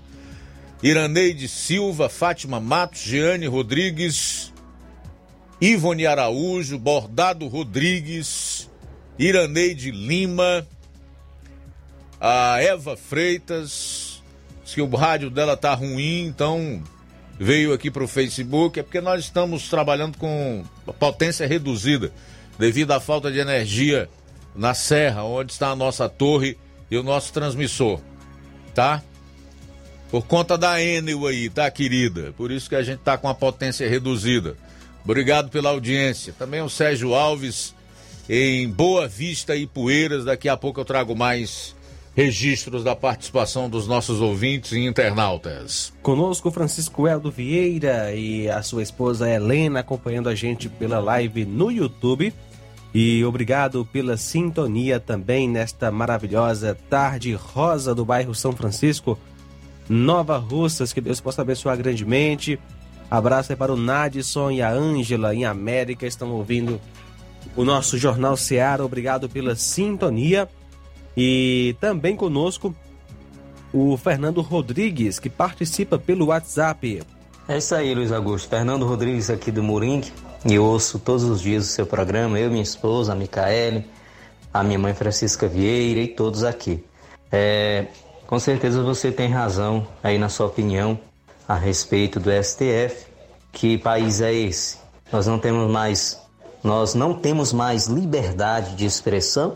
[0.82, 4.52] Iraneide Silva, Fátima Matos, Jeane Rodrigues,
[5.60, 8.70] Ivone Araújo, Bordado Rodrigues,
[9.20, 10.66] Iraneide Lima,
[12.20, 14.24] a Eva Freitas,
[14.66, 16.82] que o rádio dela tá ruim, então
[17.38, 20.64] veio aqui para o Facebook, é porque nós estamos trabalhando com
[20.98, 22.12] potência reduzida
[22.58, 24.10] devido à falta de energia
[24.56, 26.58] na serra, onde está a nossa torre
[26.90, 28.00] e o nosso transmissor,
[28.74, 29.02] tá?
[30.10, 32.34] Por conta da Enel aí, tá, querida?
[32.36, 34.58] Por isso que a gente tá com a potência reduzida.
[35.06, 36.36] Obrigado pela audiência.
[36.38, 37.74] Também o Sérgio Alves
[38.30, 40.26] em Boa Vista e Poeiras.
[40.26, 41.74] Daqui a pouco eu trago mais
[42.16, 45.94] registros da participação dos nossos ouvintes e internautas.
[46.02, 51.72] Conosco Francisco Eldo Vieira e a sua esposa Helena acompanhando a gente pela live no
[51.72, 52.34] YouTube.
[52.94, 59.18] E obrigado pela sintonia também nesta maravilhosa tarde rosa do bairro São Francisco,
[59.88, 60.92] Nova Russas.
[60.92, 62.60] Que Deus possa abençoar grandemente.
[63.10, 66.80] Abraço aí para o Nadson e a Ângela em América, estão ouvindo
[67.56, 68.86] o nosso Jornal Seara.
[68.86, 70.50] Obrigado pela sintonia.
[71.16, 72.74] E também conosco
[73.74, 77.02] o Fernando Rodrigues, que participa pelo WhatsApp.
[77.48, 78.50] É isso aí, Luiz Augusto.
[78.50, 80.12] Fernando Rodrigues aqui do Moringue.
[80.46, 83.86] E ouço todos os dias o seu programa, eu, minha esposa, a Micaele,
[84.52, 86.84] a minha mãe Francisca Vieira e todos aqui.
[87.32, 87.86] É,
[88.26, 91.00] com certeza você tem razão aí na sua opinião
[91.48, 93.06] a respeito do STF.
[93.52, 94.78] Que país é esse?
[95.12, 96.20] Nós não temos mais,
[96.64, 99.56] nós não temos mais liberdade de expressão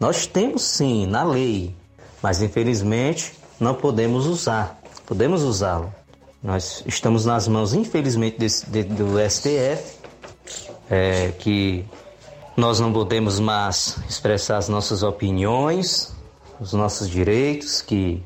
[0.00, 1.76] nós temos sim na lei,
[2.22, 4.80] mas infelizmente não podemos usar.
[5.04, 5.94] Podemos usá-lo.
[6.42, 9.98] Nós estamos nas mãos, infelizmente, desse, de, do STF,
[10.88, 11.84] é, que
[12.56, 16.14] nós não podemos mais expressar as nossas opiniões,
[16.58, 18.22] os nossos direitos que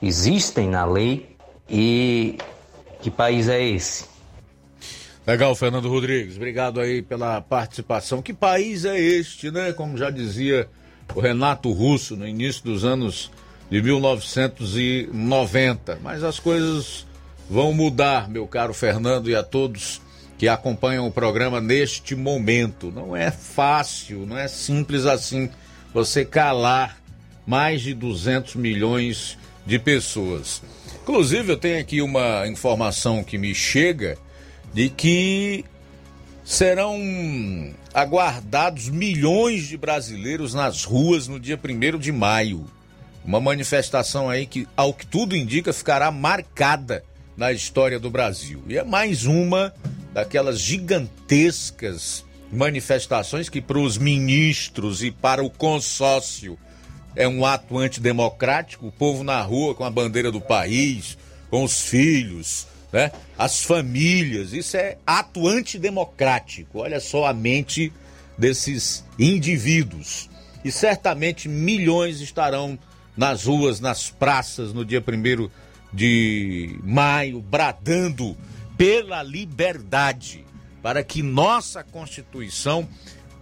[0.00, 1.36] existem na lei.
[1.68, 2.38] E
[3.02, 4.06] que país é esse?
[5.26, 6.36] Legal, Fernando Rodrigues.
[6.36, 8.22] Obrigado aí pela participação.
[8.22, 9.72] Que país é este, né?
[9.72, 10.68] Como já dizia
[11.14, 13.30] o Renato Russo no início dos anos
[13.70, 15.98] de 1990.
[16.02, 17.06] Mas as coisas
[17.48, 20.00] vão mudar, meu caro Fernando, e a todos
[20.36, 22.92] que acompanham o programa neste momento.
[22.92, 25.50] Não é fácil, não é simples assim
[25.92, 26.98] você calar
[27.46, 30.62] mais de 200 milhões de pessoas.
[31.02, 34.18] Inclusive, eu tenho aqui uma informação que me chega
[34.72, 35.64] de que
[36.44, 36.94] serão
[37.92, 42.66] aguardados milhões de brasileiros nas ruas no dia 1 de maio.
[43.24, 47.02] Uma manifestação aí que, ao que tudo indica, ficará marcada
[47.38, 48.60] na história do Brasil.
[48.66, 49.72] E é mais uma
[50.12, 56.58] daquelas gigantescas manifestações que para os ministros e para o consórcio
[57.14, 61.16] é um ato antidemocrático, o povo na rua com a bandeira do país,
[61.48, 63.12] com os filhos, né?
[63.38, 66.80] As famílias, isso é ato antidemocrático.
[66.80, 67.92] Olha só a mente
[68.36, 70.28] desses indivíduos.
[70.64, 72.76] E certamente milhões estarão
[73.16, 75.48] nas ruas, nas praças no dia 1
[75.92, 78.36] de maio, bradando
[78.76, 80.44] pela liberdade,
[80.82, 82.88] para que nossa Constituição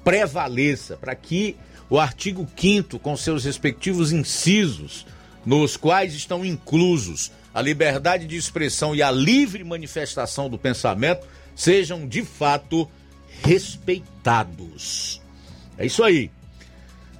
[0.04, 1.56] prevaleça, para que
[1.90, 5.06] o artigo 5 com seus respectivos incisos,
[5.44, 12.06] nos quais estão inclusos a liberdade de expressão e a livre manifestação do pensamento, sejam
[12.06, 12.88] de fato
[13.42, 15.20] respeitados.
[15.78, 16.30] É isso aí.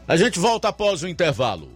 [0.06, 1.75] A gente volta após o intervalo.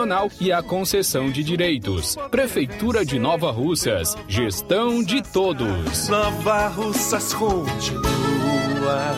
[0.39, 2.15] e a concessão de direitos.
[2.29, 6.09] Prefeitura de Nova Russas, gestão de todos.
[6.09, 9.15] Nova Russas continua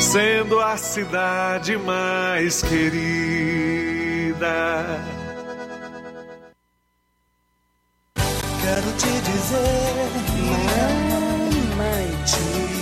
[0.00, 4.42] sendo a cidade mais querida.
[8.60, 9.94] Quero te dizer,
[11.78, 12.36] mamãe, te
[12.74, 12.81] amo.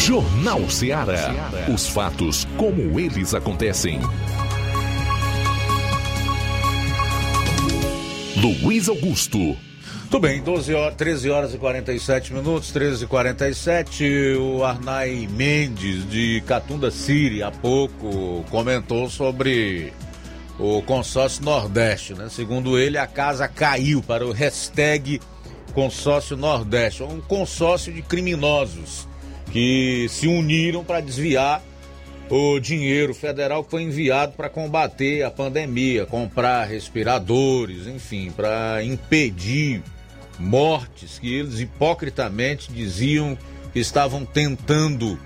[0.00, 1.50] Jornal Ceará.
[1.72, 4.00] Os fatos como eles acontecem.
[8.34, 9.56] Luiz Augusto.
[10.10, 16.08] Tudo bem, 12 horas, 13 horas e 47 minutos, 13 e 47 O Arnai Mendes,
[16.08, 19.92] de Catunda City, há pouco comentou sobre
[20.58, 22.28] o consórcio Nordeste, né?
[22.30, 25.20] Segundo ele, a casa caiu para o hashtag
[25.74, 29.09] consórcio Nordeste, um consórcio de criminosos
[29.52, 31.62] que se uniram para desviar
[32.28, 39.82] o dinheiro federal que foi enviado para combater a pandemia, comprar respiradores, enfim, para impedir
[40.38, 43.36] mortes que eles hipocritamente diziam
[43.72, 45.18] que estavam tentando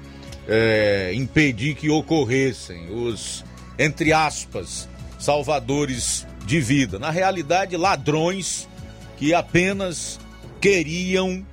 [0.48, 2.88] é, impedir que ocorressem.
[2.90, 3.44] Os,
[3.78, 4.88] entre aspas,
[5.18, 6.98] salvadores de vida.
[6.98, 8.68] Na realidade, ladrões
[9.16, 10.18] que apenas
[10.60, 11.44] queriam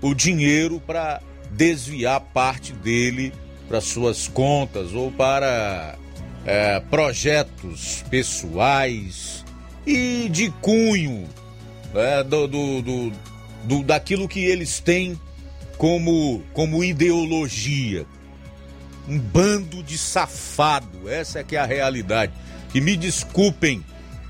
[0.00, 1.20] o dinheiro para
[1.50, 3.32] desviar parte dele
[3.68, 5.96] para suas contas ou para
[6.44, 9.44] é, projetos pessoais
[9.86, 11.28] e de cunho
[11.94, 13.12] é, do, do, do,
[13.64, 15.18] do, daquilo que eles têm
[15.76, 18.06] como, como ideologia.
[19.08, 22.32] Um bando de safado, essa é que é a realidade.
[22.70, 23.82] Que me desculpem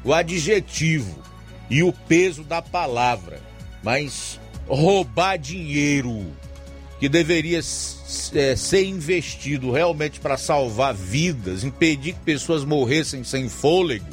[0.05, 1.19] o adjetivo
[1.69, 3.41] e o peso da palavra,
[3.83, 4.39] mas
[4.69, 6.27] roubar dinheiro
[6.99, 14.07] que deveria é, ser investido realmente para salvar vidas, impedir que pessoas morressem sem fôlego,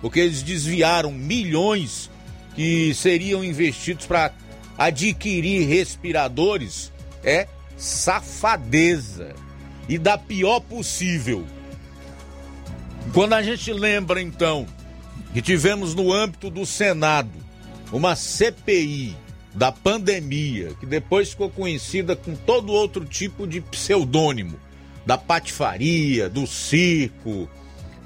[0.00, 2.10] porque eles desviaram milhões
[2.54, 4.32] que seriam investidos para
[4.76, 6.92] adquirir respiradores,
[7.22, 7.46] é
[7.76, 9.34] safadeza
[9.88, 11.46] e da pior possível.
[13.12, 14.66] Quando a gente lembra então
[15.32, 17.30] que tivemos no âmbito do Senado
[17.92, 19.16] uma CPI
[19.54, 24.58] da pandemia, que depois ficou conhecida com todo outro tipo de pseudônimo,
[25.04, 27.48] da patifaria, do circo,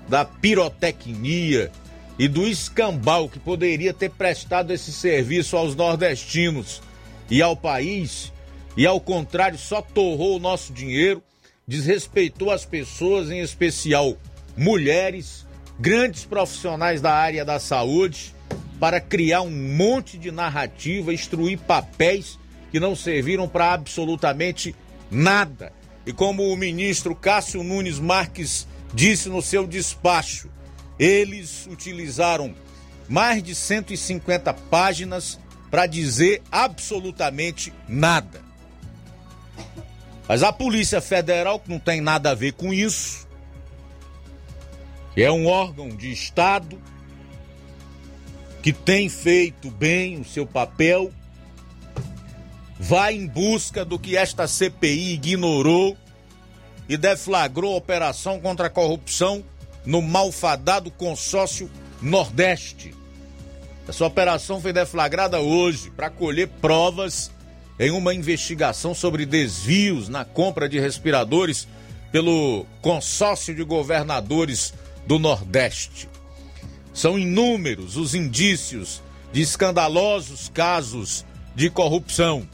[0.09, 1.71] da pirotecnia
[2.19, 6.83] e do escambau que poderia ter prestado esse serviço aos nordestinos
[7.31, 8.33] e ao país,
[8.77, 11.23] e ao contrário, só torrou o nosso dinheiro,
[11.67, 14.17] desrespeitou as pessoas, em especial
[14.57, 15.47] mulheres,
[15.79, 18.35] grandes profissionais da área da saúde
[18.79, 22.39] para criar um monte de narrativa, instruir papéis
[22.71, 24.75] que não serviram para absolutamente
[25.11, 25.73] nada.
[26.05, 30.51] E como o ministro Cássio Nunes Marques disse no seu despacho,
[30.99, 32.55] eles utilizaram
[33.09, 35.39] mais de 150 páginas
[35.71, 38.41] para dizer absolutamente nada.
[40.29, 43.27] Mas a Polícia Federal, que não tem nada a ver com isso,
[45.17, 46.81] é um órgão de Estado,
[48.63, 51.13] que tem feito bem o seu papel,
[52.79, 55.97] vai em busca do que esta CPI ignorou
[56.89, 59.45] e deflagrou a operação contra a corrupção
[59.85, 61.71] no malfadado consórcio
[62.03, 62.95] Nordeste.
[63.89, 67.31] Essa operação foi deflagrada hoje para colher provas
[67.79, 71.69] em uma investigação sobre desvios na compra de respiradores
[72.11, 74.75] pelo consórcio de governadores
[75.07, 76.09] do Nordeste.
[76.97, 82.49] São inúmeros os indícios de escandalosos casos de corrupção.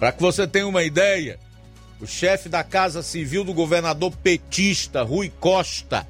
[0.00, 1.38] Para que você tenha uma ideia,
[2.00, 6.08] o chefe da Casa Civil do governador petista Rui Costa,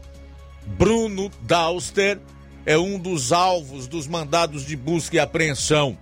[0.64, 2.20] Bruno Dauster,
[2.64, 5.98] é um dos alvos dos mandados de busca e apreensão.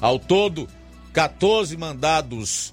[0.00, 0.66] Ao todo,
[1.12, 2.72] 14 mandados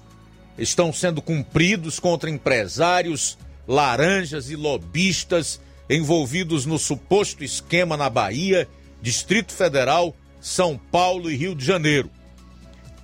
[0.56, 3.36] estão sendo cumpridos contra empresários,
[3.66, 8.68] laranjas e lobistas envolvidos no suposto esquema na Bahia,
[9.00, 12.10] Distrito Federal, São Paulo e Rio de Janeiro.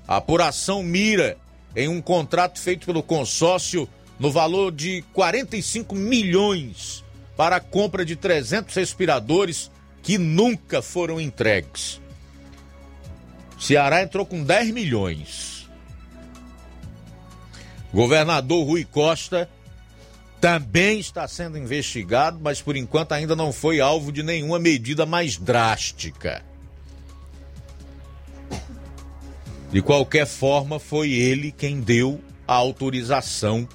[0.06, 1.38] A apuração mira
[1.74, 3.88] em um contrato feito pelo consórcio
[4.18, 7.02] no valor de 45 milhões
[7.36, 9.70] para a compra de 300 respiradores
[10.02, 12.00] que nunca foram entregues.
[13.58, 15.68] Ceará entrou com 10 milhões.
[17.92, 19.48] Governador Rui Costa
[20.44, 25.38] também está sendo investigado, mas por enquanto ainda não foi alvo de nenhuma medida mais
[25.38, 26.44] drástica.
[29.72, 33.66] De qualquer forma, foi ele quem deu a autorização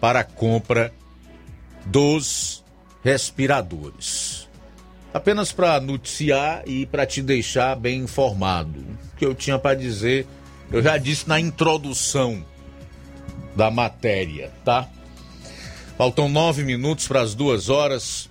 [0.00, 0.90] para a compra
[1.84, 2.64] dos
[3.02, 4.48] respiradores.
[5.12, 8.80] Apenas para noticiar e para te deixar bem informado.
[9.12, 10.26] O que eu tinha para dizer,
[10.72, 12.42] eu já disse na introdução
[13.54, 14.88] da matéria, tá?
[15.96, 18.28] Faltam nove minutos para as duas horas.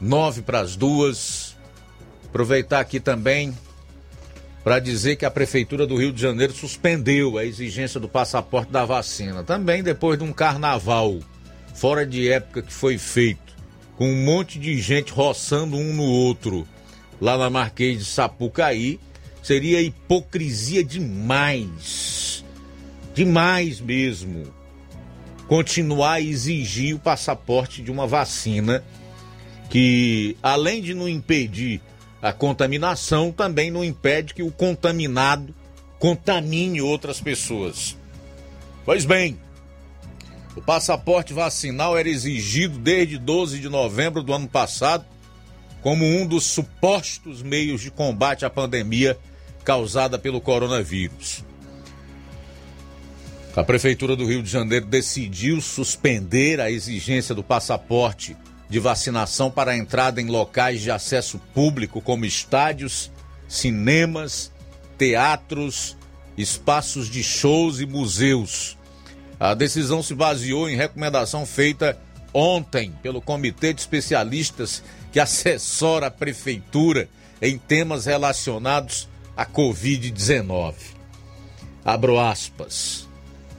[0.00, 1.56] Nove para as duas.
[2.26, 3.56] Aproveitar aqui também
[4.62, 8.84] para dizer que a Prefeitura do Rio de Janeiro suspendeu a exigência do passaporte da
[8.84, 9.42] vacina.
[9.42, 11.18] Também depois de um carnaval
[11.74, 13.54] fora de época que foi feito,
[13.96, 16.66] com um monte de gente roçando um no outro
[17.20, 19.00] lá na Marquês de Sapucaí,
[19.42, 22.44] seria hipocrisia demais.
[23.14, 24.55] Demais mesmo.
[25.48, 28.82] Continuar a exigir o passaporte de uma vacina
[29.70, 31.80] que, além de não impedir
[32.20, 35.54] a contaminação, também não impede que o contaminado
[35.98, 37.96] contamine outras pessoas.
[38.84, 39.38] Pois bem,
[40.56, 45.04] o passaporte vacinal era exigido desde 12 de novembro do ano passado
[45.82, 49.16] como um dos supostos meios de combate à pandemia
[49.64, 51.44] causada pelo coronavírus.
[53.56, 58.36] A Prefeitura do Rio de Janeiro decidiu suspender a exigência do passaporte
[58.68, 63.10] de vacinação para a entrada em locais de acesso público, como estádios,
[63.48, 64.52] cinemas,
[64.98, 65.96] teatros,
[66.36, 68.76] espaços de shows e museus.
[69.40, 71.98] A decisão se baseou em recomendação feita
[72.34, 77.08] ontem pelo Comitê de Especialistas que assessora a Prefeitura
[77.40, 80.74] em temas relacionados à Covid-19.
[81.82, 83.05] Abro aspas.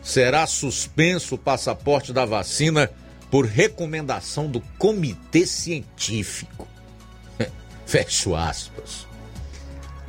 [0.08, 2.90] Será suspenso o passaporte da vacina
[3.30, 6.66] por recomendação do Comitê Científico.
[7.86, 9.06] Fecho aspas.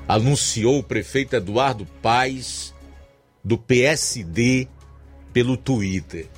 [0.07, 2.73] Anunciou o prefeito Eduardo Paes,
[3.43, 4.69] do PSD,
[5.33, 6.29] pelo Twitter.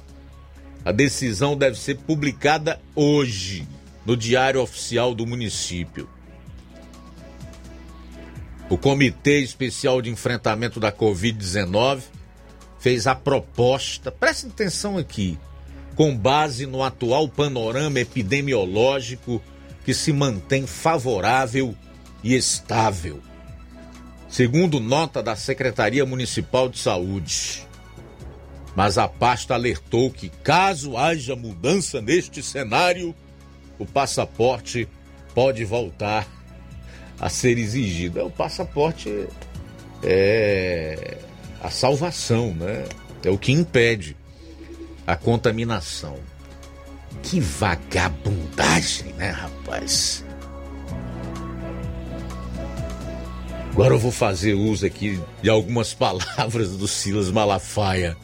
[0.82, 3.68] A decisão deve ser publicada hoje
[4.06, 6.08] no Diário Oficial do município.
[8.70, 12.19] O Comitê Especial de Enfrentamento da Covid-19
[12.80, 15.38] fez a proposta, presta atenção aqui,
[15.94, 19.40] com base no atual panorama epidemiológico
[19.84, 21.76] que se mantém favorável
[22.24, 23.20] e estável.
[24.28, 27.66] Segundo nota da Secretaria Municipal de Saúde,
[28.74, 33.14] mas a pasta alertou que, caso haja mudança neste cenário,
[33.78, 34.88] o passaporte
[35.34, 36.26] pode voltar
[37.20, 38.20] a ser exigido.
[38.20, 39.26] É, o passaporte
[40.02, 41.18] é
[41.62, 42.86] a salvação, né?
[43.22, 44.16] É o que impede
[45.06, 46.18] a contaminação.
[47.22, 50.24] Que vagabundagem, né, rapaz?
[53.72, 58.16] Agora eu vou fazer uso aqui de algumas palavras do Silas Malafaia.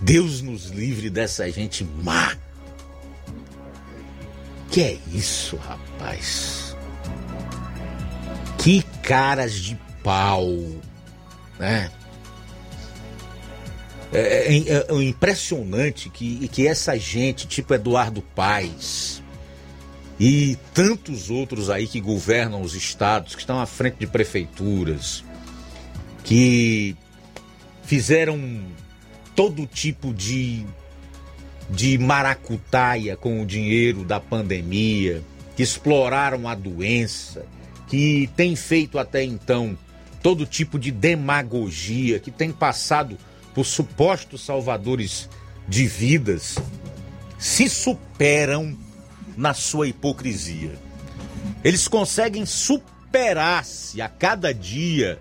[0.00, 2.36] Deus nos livre dessa gente má.
[4.70, 6.76] Que é isso, rapaz?
[8.58, 10.48] Que caras de pau,
[11.58, 11.90] né?
[14.16, 19.20] É, é, é, impressionante que, que essa gente, tipo Eduardo Paes
[20.20, 25.24] e tantos outros aí que governam os estados, que estão à frente de prefeituras,
[26.22, 26.96] que
[27.82, 28.62] fizeram
[29.34, 30.64] todo tipo de,
[31.68, 35.24] de maracutaia com o dinheiro da pandemia,
[35.56, 37.44] que exploraram a doença,
[37.88, 39.76] que tem feito até então
[40.22, 43.18] todo tipo de demagogia, que tem passado
[43.54, 45.28] por supostos salvadores
[45.68, 46.56] de vidas,
[47.38, 48.76] se superam
[49.36, 50.72] na sua hipocrisia.
[51.62, 55.18] Eles conseguem superar-se a cada dia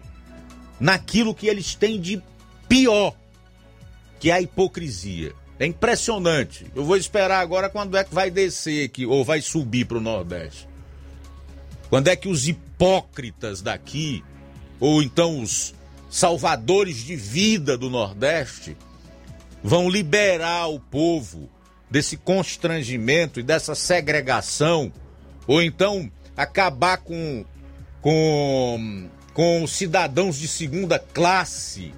[0.80, 2.22] naquilo que eles têm de
[2.68, 3.16] pior,
[4.20, 5.34] que é a hipocrisia.
[5.60, 6.66] É impressionante.
[6.76, 10.02] Eu vou esperar agora quando é que vai descer aqui ou vai subir para o
[10.02, 10.68] Nordeste.
[11.90, 14.24] Quando é que os hipócritas daqui,
[14.80, 15.74] ou então os
[16.14, 18.78] salvadores de vida do Nordeste,
[19.64, 21.50] vão liberar o povo
[21.90, 24.94] desse constrangimento e dessa segregação,
[25.48, 27.44] ou então acabar com,
[28.00, 31.92] com, com cidadãos de segunda classe,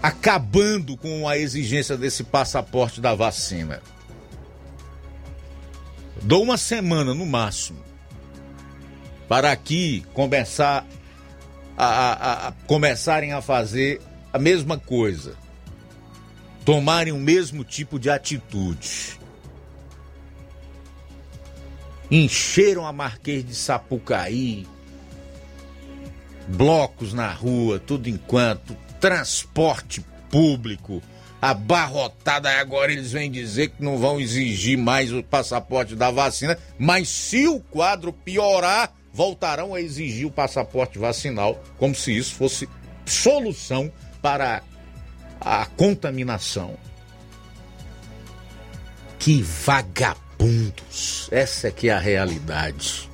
[0.00, 3.82] acabando com a exigência desse passaporte da vacina.
[6.22, 7.87] Dou uma semana no máximo
[9.28, 10.86] para aqui começar
[11.76, 14.00] a, a, a, começarem a fazer
[14.32, 15.36] a mesma coisa,
[16.64, 19.18] tomarem o mesmo tipo de atitude.
[22.10, 24.66] Encheram a Marquês de Sapucaí.
[26.48, 31.02] Blocos na rua, tudo enquanto, transporte público.
[31.40, 32.50] Abarrotada.
[32.58, 37.46] Agora eles vêm dizer que não vão exigir mais o passaporte da vacina, mas se
[37.46, 42.68] o quadro piorar, voltarão a exigir o passaporte vacinal, como se isso fosse
[43.04, 43.90] solução
[44.22, 44.62] para
[45.40, 46.76] a contaminação.
[49.18, 51.28] Que vagabundos!
[51.32, 53.10] Essa é que é a realidade.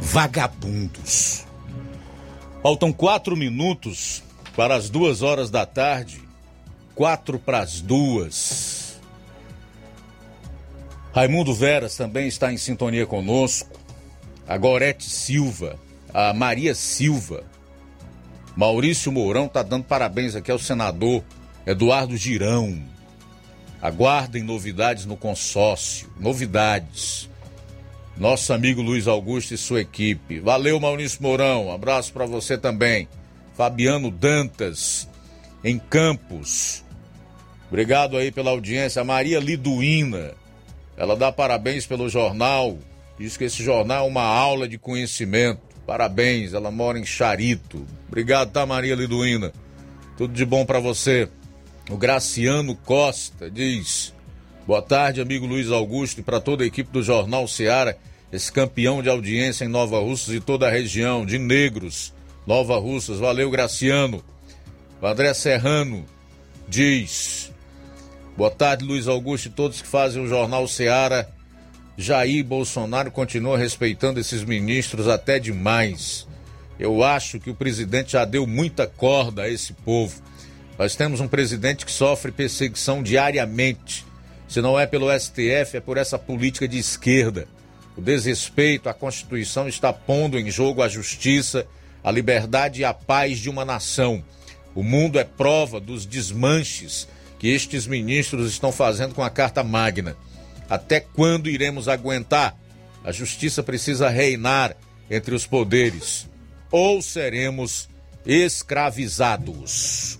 [0.00, 1.46] Vagabundos.
[2.60, 4.24] Faltam quatro minutos
[4.56, 6.20] para as duas horas da tarde.
[6.92, 9.00] Quatro para as duas.
[11.14, 13.71] Raimundo Veras também está em sintonia conosco.
[14.46, 15.78] A Gorete Silva,
[16.12, 17.44] a Maria Silva.
[18.56, 21.22] Maurício Mourão está dando parabéns aqui ao senador
[21.66, 22.82] Eduardo Girão.
[23.80, 26.08] Aguardem novidades no consórcio.
[26.18, 27.28] Novidades.
[28.16, 30.38] Nosso amigo Luiz Augusto e sua equipe.
[30.38, 31.72] Valeu, Maurício Mourão.
[31.72, 33.08] Abraço para você também.
[33.56, 35.08] Fabiano Dantas,
[35.64, 36.84] em Campos.
[37.68, 39.02] Obrigado aí pela audiência.
[39.02, 40.34] Maria Liduína.
[40.96, 42.78] Ela dá parabéns pelo jornal.
[43.22, 45.60] Diz que esse jornal é uma aula de conhecimento.
[45.86, 46.54] Parabéns.
[46.54, 47.86] Ela mora em Charito.
[48.08, 49.52] Obrigado, tá, Maria Liduína?
[50.18, 51.28] Tudo de bom para você.
[51.88, 54.12] O Graciano Costa diz:
[54.66, 57.96] Boa tarde, amigo Luiz Augusto, e para toda a equipe do Jornal Seara,
[58.32, 62.12] esse campeão de audiência em Nova Russas e toda a região, de negros,
[62.44, 63.20] Nova Russas.
[63.20, 64.20] Valeu, Graciano.
[65.00, 66.04] O André Serrano
[66.66, 67.52] diz:
[68.36, 71.32] Boa tarde, Luiz Augusto e todos que fazem o Jornal Seara.
[71.96, 76.26] Jair Bolsonaro continua respeitando esses ministros até demais.
[76.78, 80.22] Eu acho que o presidente já deu muita corda a esse povo.
[80.78, 84.06] Nós temos um presidente que sofre perseguição diariamente.
[84.48, 87.46] Se não é pelo STF, é por essa política de esquerda.
[87.96, 91.66] O desrespeito à Constituição está pondo em jogo a justiça,
[92.02, 94.24] a liberdade e a paz de uma nação.
[94.74, 97.06] O mundo é prova dos desmanches
[97.38, 100.16] que estes ministros estão fazendo com a Carta Magna.
[100.72, 102.56] Até quando iremos aguentar?
[103.04, 104.74] A justiça precisa reinar
[105.10, 106.26] entre os poderes
[106.70, 107.90] ou seremos
[108.24, 110.18] escravizados.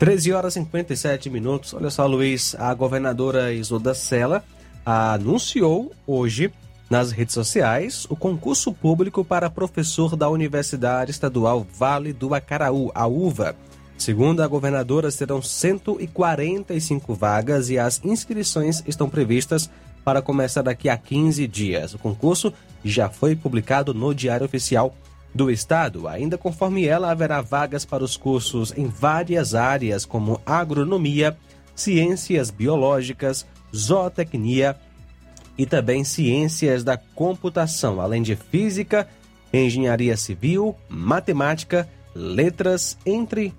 [0.00, 1.72] 13 horas e 57 minutos.
[1.74, 4.42] Olha só, Luiz, a governadora Isolda Sela
[4.84, 6.52] anunciou hoje
[6.90, 13.06] nas redes sociais o concurso público para professor da Universidade Estadual Vale do Acaraú, a
[13.06, 13.54] UVA.
[13.96, 19.70] Segundo a governadora, serão 145 vagas e as inscrições estão previstas
[20.04, 21.94] para começar daqui a 15 dias.
[21.94, 22.52] O concurso
[22.84, 24.94] já foi publicado no Diário Oficial
[25.34, 26.08] do Estado.
[26.08, 31.36] Ainda conforme ela, haverá vagas para os cursos em várias áreas, como agronomia,
[31.74, 34.76] ciências biológicas, zootecnia
[35.56, 39.08] e também ciências da computação, além de física,
[39.52, 43.54] engenharia civil, matemática, letras, entre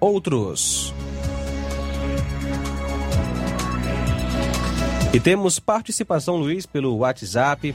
[0.00, 0.94] outros.
[5.12, 7.74] E temos participação, Luiz, pelo WhatsApp.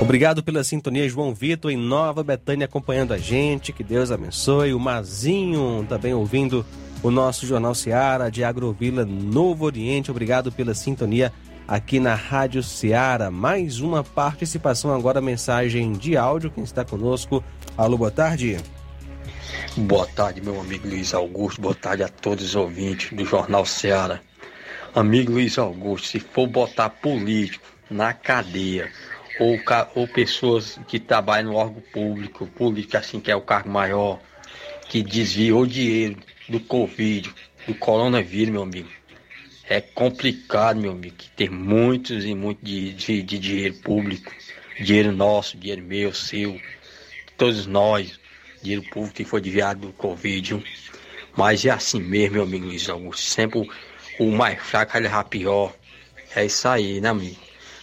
[0.00, 3.72] Obrigado pela sintonia, João Vitor, em Nova Betânia, acompanhando a gente.
[3.72, 4.74] Que Deus abençoe.
[4.74, 6.66] O Mazinho também ouvindo
[7.02, 10.10] o nosso Jornal Seara de Agrovila Novo Oriente.
[10.10, 11.32] Obrigado pela sintonia
[11.66, 13.30] aqui na Rádio Seara.
[13.30, 16.50] Mais uma participação agora, mensagem de áudio.
[16.50, 17.42] Quem está conosco?
[17.76, 18.58] Alô, boa tarde.
[19.76, 21.60] Boa tarde, meu amigo Luiz Augusto.
[21.60, 24.20] Boa tarde a todos os ouvintes do Jornal Seara.
[24.94, 28.90] Amigo Luiz Augusto, se for botar político na cadeia
[29.40, 29.58] ou,
[29.94, 34.20] ou pessoas que trabalham no órgão público, político assim que é o cargo maior,
[34.88, 36.16] que desviou dinheiro
[36.48, 37.32] do Covid,
[37.66, 38.90] do coronavírus, meu amigo.
[39.68, 44.30] É complicado, meu amigo, que tem muitos e muitos de, de, de dinheiro público,
[44.80, 46.60] dinheiro nosso, dinheiro meu, seu,
[47.38, 48.18] todos nós,
[48.62, 50.62] dinheiro público que foi desviado do Covid.
[51.36, 53.22] Mas é assim mesmo, meu amigo Luiz Augusto.
[53.22, 55.72] Sempre o, o mais fraco vai levar pior.
[56.34, 57.36] É isso aí, né, amigo?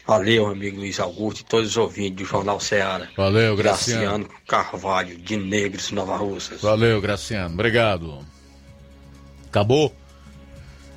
[0.05, 3.07] Valeu, amigo Luiz Augusto e todos os ouvintes do Jornal Ceará.
[3.15, 4.25] Valeu, Graciano.
[4.25, 6.61] Graciano Carvalho, de Negros, Nova Russas.
[6.61, 7.53] Valeu, Graciano.
[7.53, 8.25] Obrigado.
[9.47, 9.95] Acabou?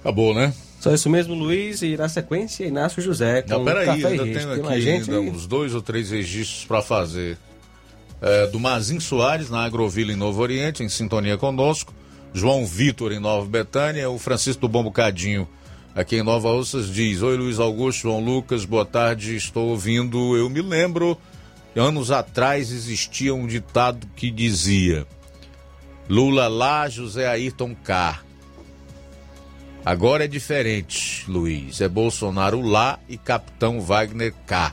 [0.00, 0.54] Acabou, né?
[0.82, 3.42] Só isso mesmo, Luiz, e na sequência, Inácio José.
[3.42, 7.38] Com Não, peraí, ainda tenho aqui gente ainda uns dois ou três registros para fazer.
[8.20, 11.94] É, do Mazin Soares, na Agrovila, em Novo Oriente, em sintonia conosco.
[12.34, 14.10] João Vitor, em Nova Betânia.
[14.10, 15.46] O Francisco do Bom Bocadinho,
[15.94, 20.36] aqui em Nova Russas, diz: Oi, Luiz Augusto, João Lucas, boa tarde, estou ouvindo.
[20.36, 21.16] Eu me lembro,
[21.76, 25.06] anos atrás existia um ditado que dizia:
[26.08, 28.20] Lula lá, José Ayrton cá.
[29.84, 31.80] Agora é diferente, Luiz.
[31.80, 34.72] É Bolsonaro lá e Capitão Wagner cá.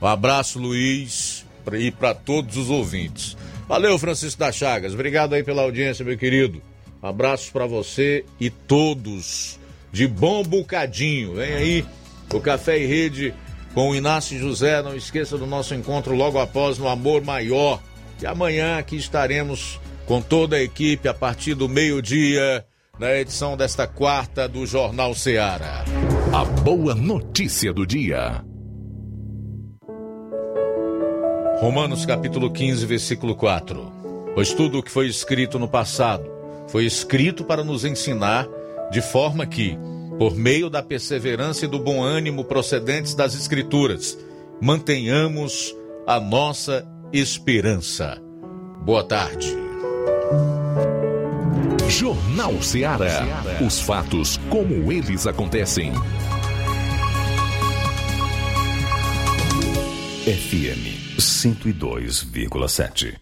[0.00, 3.36] Um abraço, Luiz, e para todos os ouvintes.
[3.68, 4.94] Valeu, Francisco da Chagas.
[4.94, 6.62] Obrigado aí pela audiência, meu querido.
[7.02, 9.58] Abraços para você e todos
[9.92, 11.34] de bom bocadinho.
[11.34, 11.84] Vem aí
[12.32, 13.34] o Café e Rede
[13.74, 14.80] com o Inácio José.
[14.82, 17.82] Não esqueça do nosso encontro logo após no Amor Maior.
[18.22, 22.64] E amanhã aqui estaremos com toda a equipe a partir do meio-dia
[22.98, 25.84] na edição desta quarta do Jornal Ceará.
[26.32, 28.42] A boa notícia do dia.
[31.58, 33.92] Romanos capítulo 15, versículo 4.
[34.34, 36.30] Pois tudo o que foi escrito no passado
[36.68, 38.48] foi escrito para nos ensinar,
[38.90, 39.78] de forma que,
[40.18, 44.18] por meio da perseverança e do bom ânimo procedentes das Escrituras,
[44.60, 45.74] mantenhamos
[46.06, 48.20] a nossa esperança.
[48.84, 49.54] Boa tarde.
[51.88, 53.24] Jornal Ceará.
[53.64, 55.92] Os fatos como eles acontecem.
[60.26, 63.14] FM 102,7.